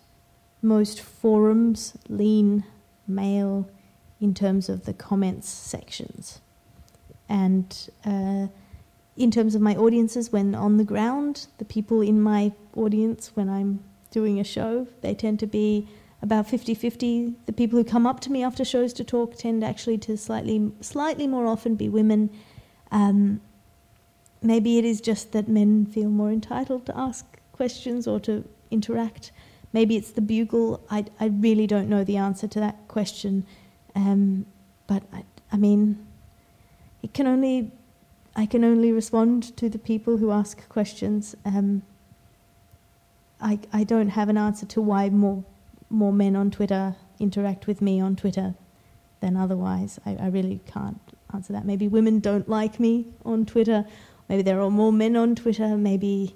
most 0.62 1.02
forums 1.02 1.98
lean 2.08 2.64
male 3.08 3.70
in 4.22 4.34
terms 4.34 4.70
of 4.70 4.86
the 4.86 4.94
comments 4.94 5.50
sections. 5.50 6.40
And 7.28 7.90
uh, 8.06 8.48
in 9.18 9.32
terms 9.32 9.54
of 9.54 9.62
my 9.62 9.76
audiences, 9.76 10.32
when 10.32 10.56
on 10.56 10.78
the 10.78 10.84
ground, 10.84 11.48
the 11.58 11.66
people 11.66 12.02
in 12.02 12.22
my 12.22 12.54
audience, 12.76 13.32
when 13.36 13.50
I'm 13.50 13.84
doing 14.12 14.40
a 14.40 14.44
show, 14.44 14.88
they 15.02 15.14
tend 15.14 15.40
to 15.40 15.48
be 15.48 15.88
about 16.22 16.48
50 16.48 16.74
50. 16.74 17.34
The 17.46 17.54
people 17.54 17.78
who 17.78 17.84
come 17.84 18.08
up 18.08 18.22
to 18.22 18.32
me 18.32 18.44
after 18.44 18.64
shows 18.64 18.94
to 18.94 19.04
talk 19.04 19.36
tend 19.36 19.64
actually 19.64 19.98
to 20.00 20.18
slightly, 20.18 20.72
slightly 20.80 21.28
more 21.28 21.46
often 21.46 21.76
be 21.76 21.90
women. 21.90 22.30
Um, 22.92 23.42
maybe 24.44 24.78
it 24.78 24.86
is 24.86 25.02
just 25.02 25.32
that 25.32 25.48
men 25.48 25.86
feel 25.86 26.10
more 26.10 26.32
entitled 26.32 26.86
to 26.88 26.98
ask 26.98 27.26
questions 27.54 28.08
or 28.08 28.20
to 28.22 28.44
interact. 28.72 29.32
Maybe 29.72 29.96
it's 29.96 30.12
the 30.12 30.22
bugle. 30.22 30.84
I, 30.90 31.06
I 31.20 31.28
really 31.28 31.68
don't 31.68 31.90
know 31.90 32.04
the 32.04 32.18
answer 32.18 32.48
to 32.48 32.60
that 32.60 32.88
question. 32.88 33.46
Um, 33.96 34.46
but 34.88 35.04
I, 35.14 35.24
I 35.52 35.58
mean, 35.58 36.06
it 37.02 37.14
can 37.14 37.28
only 37.28 37.72
I 38.36 38.48
can 38.48 38.64
only 38.64 38.92
respond 38.92 39.56
to 39.58 39.70
the 39.70 39.78
people 39.78 40.18
who 40.18 40.32
ask 40.32 40.68
questions. 40.68 41.36
Um, 41.46 41.84
I, 43.40 43.60
I 43.72 43.84
don't 43.84 44.10
have 44.10 44.30
an 44.30 44.38
answer 44.38 44.66
to 44.68 44.82
why 44.82 45.10
more, 45.10 45.44
more 45.90 46.12
men 46.12 46.36
on 46.36 46.50
Twitter 46.50 46.96
interact 47.20 47.68
with 47.68 47.80
me 47.80 48.02
on 48.02 48.16
Twitter 48.16 48.56
than 49.20 49.38
otherwise. 49.38 50.00
I, 50.06 50.16
I 50.16 50.28
really 50.28 50.62
can't 50.66 51.00
answer 51.32 51.54
that. 51.54 51.66
Maybe 51.66 51.88
women 51.88 52.20
don't 52.20 52.50
like 52.50 52.80
me 52.80 53.06
on 53.24 53.46
Twitter. 53.46 53.86
Maybe 54.30 54.42
there 54.42 54.62
are 54.62 54.70
more 54.70 54.92
men 54.92 55.16
on 55.16 55.36
Twitter. 55.36 55.78
Maybe, 55.78 56.36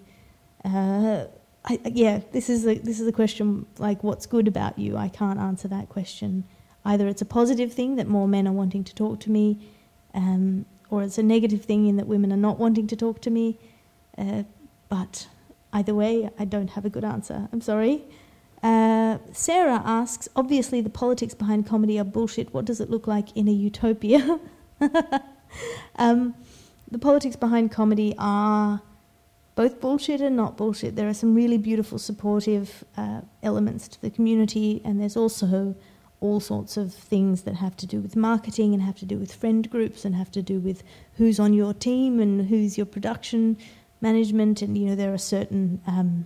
uh, 0.64 1.26
I, 1.66 1.80
yeah, 1.86 2.22
this 2.32 2.50
is 2.50 2.66
a, 2.66 2.76
this 2.76 3.00
is 3.00 3.08
a 3.08 3.12
question 3.12 3.66
like 3.78 4.04
what's 4.04 4.26
good 4.26 4.48
about 4.48 4.78
you. 4.78 4.98
I 4.98 5.10
can't 5.10 5.40
answer 5.40 5.68
that 5.70 5.90
question. 5.90 6.44
Either 6.86 7.08
it's 7.08 7.22
a 7.22 7.26
positive 7.26 7.74
thing 7.74 7.96
that 7.98 8.08
more 8.08 8.28
men 8.28 8.48
are 8.48 8.54
wanting 8.54 8.84
to 8.86 8.96
talk 8.96 9.20
to 9.22 9.32
me, 9.32 9.60
um, 10.14 10.66
or 10.90 11.04
it's 11.04 11.18
a 11.18 11.24
negative 11.24 11.66
thing 11.66 11.88
in 11.88 11.98
that 11.98 12.08
women 12.08 12.32
are 12.32 12.38
not 12.38 12.58
wanting 12.58 12.88
to 12.88 12.96
talk 12.96 13.22
to 13.22 13.30
me. 13.30 13.60
Uh, 14.18 14.44
but 14.90 15.28
either 15.74 15.94
way, 15.94 16.30
I 16.40 16.46
don't 16.46 16.72
have 16.72 16.86
a 16.86 16.90
good 16.90 17.04
answer. 17.04 17.50
I'm 17.52 17.62
sorry. 17.62 18.04
Uh, 18.64 19.18
Sarah 19.32 19.82
asks 19.86 20.28
Obviously, 20.36 20.82
the 20.82 20.90
politics 20.90 21.34
behind 21.34 21.68
comedy 21.68 22.00
are 22.00 22.04
bullshit. 22.04 22.54
What 22.54 22.66
does 22.66 22.80
it 22.80 22.90
look 22.90 23.08
like 23.08 23.36
in 23.36 23.48
a 23.48 23.52
utopia? 23.52 24.40
um, 25.98 26.36
the 26.90 27.00
politics 27.00 27.36
behind 27.36 27.72
comedy 27.72 28.16
are 28.18 28.82
both 29.56 29.82
bullshit 29.82 30.22
and 30.22 30.36
not 30.36 30.56
bullshit. 30.56 30.96
There 30.96 31.08
are 31.08 31.14
some 31.14 31.34
really 31.34 31.58
beautiful, 31.58 31.98
supportive 31.98 32.84
uh, 32.96 33.22
elements 33.42 33.88
to 33.90 34.02
the 34.02 34.10
community, 34.10 34.82
and 34.86 35.02
there's 35.02 35.18
also 35.18 35.76
all 36.20 36.40
sorts 36.40 36.78
of 36.78 36.94
things 36.94 37.44
that 37.44 37.56
have 37.56 37.76
to 37.78 37.86
do 37.86 38.00
with 38.00 38.16
marketing 38.16 38.74
and 38.74 38.82
have 38.82 38.98
to 38.98 39.06
do 39.06 39.18
with 39.18 39.34
friend 39.34 39.70
groups 39.70 40.04
and 40.06 40.16
have 40.16 40.32
to 40.32 40.42
do 40.42 40.60
with 40.60 40.84
who's 41.16 41.40
on 41.40 41.54
your 41.54 41.74
team 41.74 42.20
and 42.20 42.48
who's 42.50 42.78
your 42.78 42.86
production 42.86 43.58
management. 44.02 44.62
And, 44.62 44.78
you 44.78 44.88
know, 44.88 44.96
there 44.96 45.14
are 45.14 45.20
certain 45.20 45.80
um, 45.86 46.26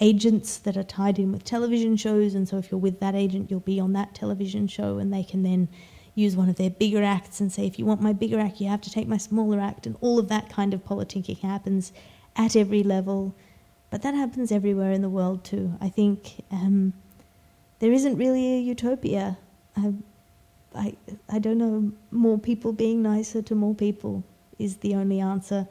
agents 0.00 0.58
that 0.58 0.76
are 0.76 0.84
tied 0.84 1.18
in 1.18 1.32
with 1.32 1.44
television 1.44 1.96
shows. 1.96 2.34
And 2.34 2.48
so 2.48 2.58
if 2.58 2.70
you're 2.70 2.78
with 2.78 3.00
that 3.00 3.14
agent, 3.14 3.50
you'll 3.50 3.60
be 3.60 3.80
on 3.80 3.92
that 3.94 4.14
television 4.14 4.68
show 4.68 4.98
and 4.98 5.12
they 5.12 5.24
can 5.24 5.42
then 5.42 5.68
use 6.14 6.36
one 6.36 6.48
of 6.48 6.56
their 6.56 6.70
bigger 6.70 7.02
acts 7.02 7.40
and 7.40 7.52
say, 7.52 7.66
if 7.66 7.78
you 7.78 7.84
want 7.84 8.00
my 8.00 8.12
bigger 8.12 8.38
act, 8.38 8.60
you 8.60 8.68
have 8.68 8.80
to 8.82 8.90
take 8.90 9.08
my 9.08 9.16
smaller 9.16 9.60
act. 9.60 9.86
And 9.86 9.96
all 10.00 10.18
of 10.18 10.28
that 10.28 10.48
kind 10.48 10.72
of 10.72 10.84
politicking 10.84 11.40
happens 11.40 11.92
at 12.36 12.54
every 12.56 12.82
level. 12.82 13.34
But 13.90 14.02
that 14.02 14.14
happens 14.14 14.52
everywhere 14.52 14.92
in 14.92 15.02
the 15.02 15.08
world 15.08 15.44
too. 15.44 15.74
I 15.80 15.88
think. 15.88 16.44
Um, 16.50 16.92
there 17.80 17.92
isn't 17.92 18.16
really 18.16 18.54
a 18.54 18.60
utopia. 18.60 19.36
I, 19.76 19.92
I, 20.74 20.94
I 21.28 21.38
don't 21.38 21.58
know. 21.58 21.92
More 22.10 22.38
people 22.38 22.72
being 22.72 23.02
nicer 23.02 23.42
to 23.42 23.54
more 23.54 23.74
people 23.74 24.24
is 24.58 24.78
the 24.78 24.94
only 24.94 25.20
answer 25.20 25.66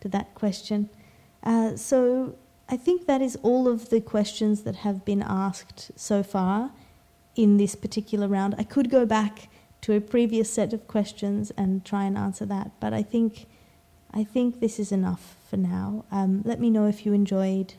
to 0.00 0.08
that 0.08 0.34
question. 0.34 0.88
Uh, 1.42 1.76
so 1.76 2.34
I 2.68 2.76
think 2.76 3.06
that 3.06 3.20
is 3.20 3.36
all 3.42 3.68
of 3.68 3.90
the 3.90 4.00
questions 4.00 4.62
that 4.62 4.76
have 4.76 5.04
been 5.04 5.22
asked 5.22 5.90
so 5.96 6.22
far 6.22 6.70
in 7.36 7.56
this 7.56 7.74
particular 7.74 8.28
round. 8.28 8.54
I 8.58 8.62
could 8.62 8.90
go 8.90 9.04
back 9.04 9.48
to 9.82 9.94
a 9.94 10.00
previous 10.00 10.52
set 10.52 10.72
of 10.72 10.86
questions 10.88 11.50
and 11.56 11.84
try 11.84 12.04
and 12.04 12.18
answer 12.18 12.46
that, 12.46 12.72
but 12.80 12.92
I 12.92 13.02
think 13.02 13.46
I 14.12 14.24
think 14.24 14.60
this 14.60 14.78
is 14.78 14.90
enough 14.90 15.36
for 15.50 15.58
now. 15.58 16.04
Um, 16.10 16.42
let 16.44 16.60
me 16.60 16.70
know 16.70 16.86
if 16.86 17.04
you 17.04 17.12
enjoyed 17.12 17.74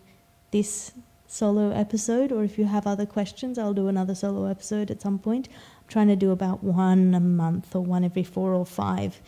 this 0.51 0.91
solo 1.27 1.71
episode, 1.71 2.31
or 2.31 2.43
if 2.43 2.57
you 2.57 2.65
have 2.65 2.87
other 2.87 3.05
questions, 3.05 3.57
I'll 3.57 3.73
do 3.73 3.87
another 3.87 4.15
solo 4.15 4.45
episode 4.45 4.91
at 4.91 5.01
some 5.01 5.19
point. 5.19 5.47
I'm 5.47 5.87
trying 5.87 6.07
to 6.07 6.15
do 6.15 6.31
about 6.31 6.63
one 6.63 7.13
a 7.13 7.19
month 7.19 7.75
or 7.75 7.81
one 7.81 8.03
every 8.03 8.23
four 8.23 8.53
or 8.53 8.65
five 8.65 9.21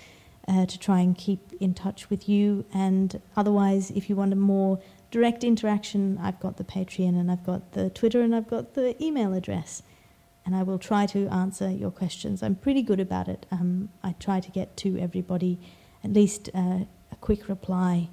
uh, 0.47 0.65
to 0.65 0.79
try 0.79 0.99
and 0.99 1.17
keep 1.17 1.53
in 1.59 1.73
touch 1.73 2.09
with 2.09 2.27
you. 2.27 2.65
And 2.73 3.21
otherwise, 3.35 3.91
if 3.91 4.09
you 4.09 4.15
want 4.15 4.33
a 4.33 4.37
more 4.37 4.79
direct 5.11 5.43
interaction, 5.43 6.17
I've 6.21 6.39
got 6.39 6.57
the 6.57 6.63
Patreon 6.63 7.19
and 7.19 7.31
I've 7.31 7.45
got 7.45 7.73
the 7.73 7.89
Twitter 7.89 8.21
and 8.21 8.35
I've 8.35 8.49
got 8.49 8.73
the 8.73 9.01
email 9.03 9.33
address. 9.33 9.83
And 10.45 10.55
I 10.55 10.63
will 10.63 10.79
try 10.79 11.05
to 11.07 11.27
answer 11.27 11.69
your 11.69 11.91
questions. 11.91 12.41
I'm 12.41 12.55
pretty 12.55 12.81
good 12.81 12.99
about 12.99 13.27
it. 13.27 13.45
Um, 13.51 13.89
I 14.03 14.13
try 14.19 14.39
to 14.39 14.51
get 14.51 14.75
to 14.77 14.97
everybody 14.97 15.59
at 16.03 16.11
least 16.11 16.49
uh, 16.55 16.85
a 17.11 17.15
quick 17.19 17.47
reply 17.47 18.09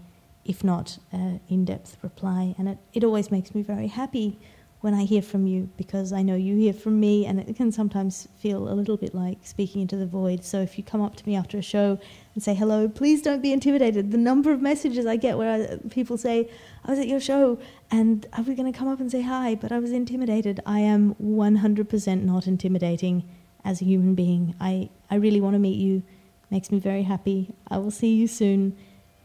if 0.48 0.64
not 0.64 0.98
an 1.12 1.40
in 1.48 1.64
depth 1.64 1.98
reply. 2.02 2.54
And 2.58 2.68
it, 2.70 2.78
it 2.94 3.04
always 3.04 3.30
makes 3.30 3.54
me 3.54 3.62
very 3.62 3.86
happy 3.86 4.40
when 4.80 4.94
I 4.94 5.04
hear 5.04 5.22
from 5.22 5.46
you 5.46 5.68
because 5.76 6.12
I 6.12 6.22
know 6.22 6.36
you 6.36 6.56
hear 6.56 6.72
from 6.72 7.00
me, 7.00 7.26
and 7.26 7.40
it 7.40 7.56
can 7.56 7.72
sometimes 7.72 8.28
feel 8.38 8.68
a 8.68 8.74
little 8.74 8.96
bit 8.96 9.14
like 9.14 9.38
speaking 9.42 9.82
into 9.82 9.96
the 9.96 10.06
void. 10.06 10.44
So 10.44 10.60
if 10.60 10.78
you 10.78 10.84
come 10.84 11.00
up 11.00 11.16
to 11.16 11.26
me 11.26 11.34
after 11.34 11.58
a 11.58 11.62
show 11.62 11.98
and 12.34 12.42
say 12.42 12.54
hello, 12.54 12.88
please 12.88 13.20
don't 13.20 13.42
be 13.42 13.52
intimidated. 13.52 14.12
The 14.12 14.18
number 14.18 14.52
of 14.52 14.62
messages 14.62 15.04
I 15.04 15.16
get 15.16 15.36
where 15.36 15.50
I, 15.50 15.88
people 15.88 16.16
say, 16.16 16.48
I 16.84 16.90
was 16.90 17.00
at 17.00 17.08
your 17.08 17.18
show 17.18 17.58
and 17.90 18.26
I 18.32 18.40
was 18.42 18.56
going 18.56 18.72
to 18.72 18.78
come 18.78 18.86
up 18.86 19.00
and 19.00 19.10
say 19.10 19.22
hi, 19.22 19.56
but 19.56 19.72
I 19.72 19.80
was 19.80 19.90
intimidated. 19.90 20.60
I 20.64 20.80
am 20.80 21.16
100% 21.16 22.22
not 22.22 22.46
intimidating 22.46 23.28
as 23.64 23.82
a 23.82 23.84
human 23.84 24.14
being. 24.14 24.54
I, 24.60 24.90
I 25.10 25.16
really 25.16 25.40
want 25.40 25.54
to 25.54 25.58
meet 25.58 25.78
you. 25.78 26.04
Makes 26.50 26.70
me 26.70 26.78
very 26.78 27.02
happy. 27.02 27.52
I 27.68 27.78
will 27.78 27.90
see 27.90 28.14
you 28.14 28.28
soon. 28.28 28.76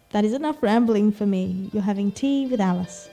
That 0.09 0.25
is 0.25 0.33
enough 0.33 0.61
rambling 0.61 1.11
for 1.11 1.25
me. 1.25 1.69
You're 1.71 1.83
having 1.83 2.11
tea 2.11 2.47
with 2.47 2.59
Alice. 2.59 3.09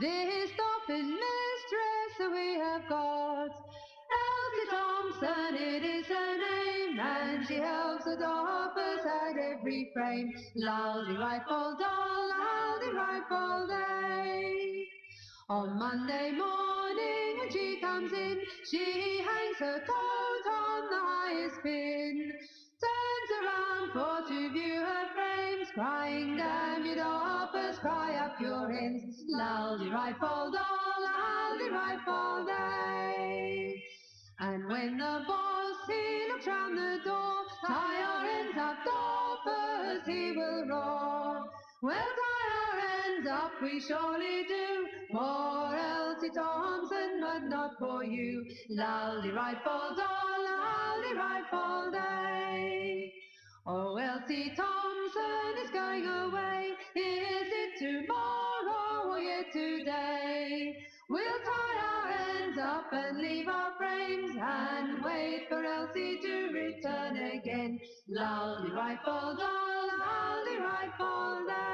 This 0.00 0.50
doffing 0.56 1.08
mistress 1.08 2.32
we 2.32 2.54
have 2.54 2.88
got? 2.88 3.46
Elsie 3.46 4.70
Thompson, 4.70 5.54
it 5.54 5.84
is 5.84 6.06
her 6.06 6.36
name, 6.36 6.98
and 6.98 7.46
she 7.46 7.54
helps 7.54 8.04
the 8.04 8.16
doffers 8.16 9.06
at 9.06 9.38
every 9.38 9.90
frame. 9.94 10.32
Laldy 10.56 11.16
rifle 11.16 11.76
doll, 11.78 12.28
laldy 12.28 12.92
rifle 12.92 13.68
day. 13.68 14.86
On 15.48 15.78
Monday 15.78 16.32
morning 16.32 17.38
when 17.38 17.52
she 17.52 17.78
comes 17.80 18.12
in, 18.12 18.40
she 18.68 19.18
hangs 19.18 19.58
her 19.60 19.78
coat 19.86 20.52
on 20.52 20.90
the 20.90 20.98
highest 20.98 21.62
pin. 21.62 22.23
Around 23.42 23.92
for 23.92 24.28
to 24.28 24.52
view 24.52 24.80
her 24.80 25.06
frames, 25.14 25.68
crying 25.74 26.36
damn 26.36 26.84
you 26.84 26.94
doffers, 26.94 27.78
cry 27.80 28.14
up 28.16 28.40
your 28.40 28.70
ends. 28.70 29.24
Laldy 29.36 29.90
rifle 29.92 30.52
doll, 30.52 30.94
laldy 31.06 31.70
rifle 31.70 32.46
day. 32.46 33.82
And 34.40 34.68
when 34.68 34.98
the 34.98 35.24
boss 35.26 35.76
he 35.88 36.28
looks 36.28 36.46
round 36.46 36.76
the 36.76 36.98
door, 37.04 37.44
tie 37.66 38.02
our 38.02 38.24
ends 38.26 38.58
up, 38.58 38.76
doffers, 38.86 40.06
he 40.06 40.32
will 40.32 40.66
roar. 40.68 41.44
Well, 41.82 42.10
tie 42.20 42.50
our 42.60 42.80
ends 43.06 43.28
up, 43.30 43.52
we 43.62 43.80
surely 43.80 44.44
do. 44.48 44.86
For 45.12 45.74
Elsie 45.76 46.30
Thompson, 46.34 47.20
but 47.20 47.42
not 47.48 47.72
for 47.78 48.04
you. 48.04 48.44
Laldy 48.70 49.34
rifle 49.34 49.94
doll, 49.96 50.44
laldy 50.44 51.16
rifle 51.16 51.90
day. 51.92 52.53
Elsie 54.34 54.50
Thompson 54.56 55.64
is 55.64 55.70
going 55.70 56.04
away. 56.06 56.70
Is 56.96 57.46
it 57.52 57.78
tomorrow 57.78 59.10
or 59.10 59.20
yet 59.20 59.52
today? 59.52 60.76
We'll 61.08 61.22
tie 61.22 61.78
our 61.86 62.42
ends 62.42 62.58
up 62.58 62.92
and 62.92 63.18
leave 63.18 63.46
our 63.46 63.74
frames 63.78 64.36
and 64.36 65.04
wait 65.04 65.46
for 65.48 65.64
Elsie 65.64 66.18
to 66.20 66.48
return 66.48 67.16
again. 67.16 67.78
Laldy 68.10 68.74
rifle 68.74 69.36
doll, 69.38 69.88
laldy 70.00 70.58
rifle 70.58 71.46
day. 71.46 71.73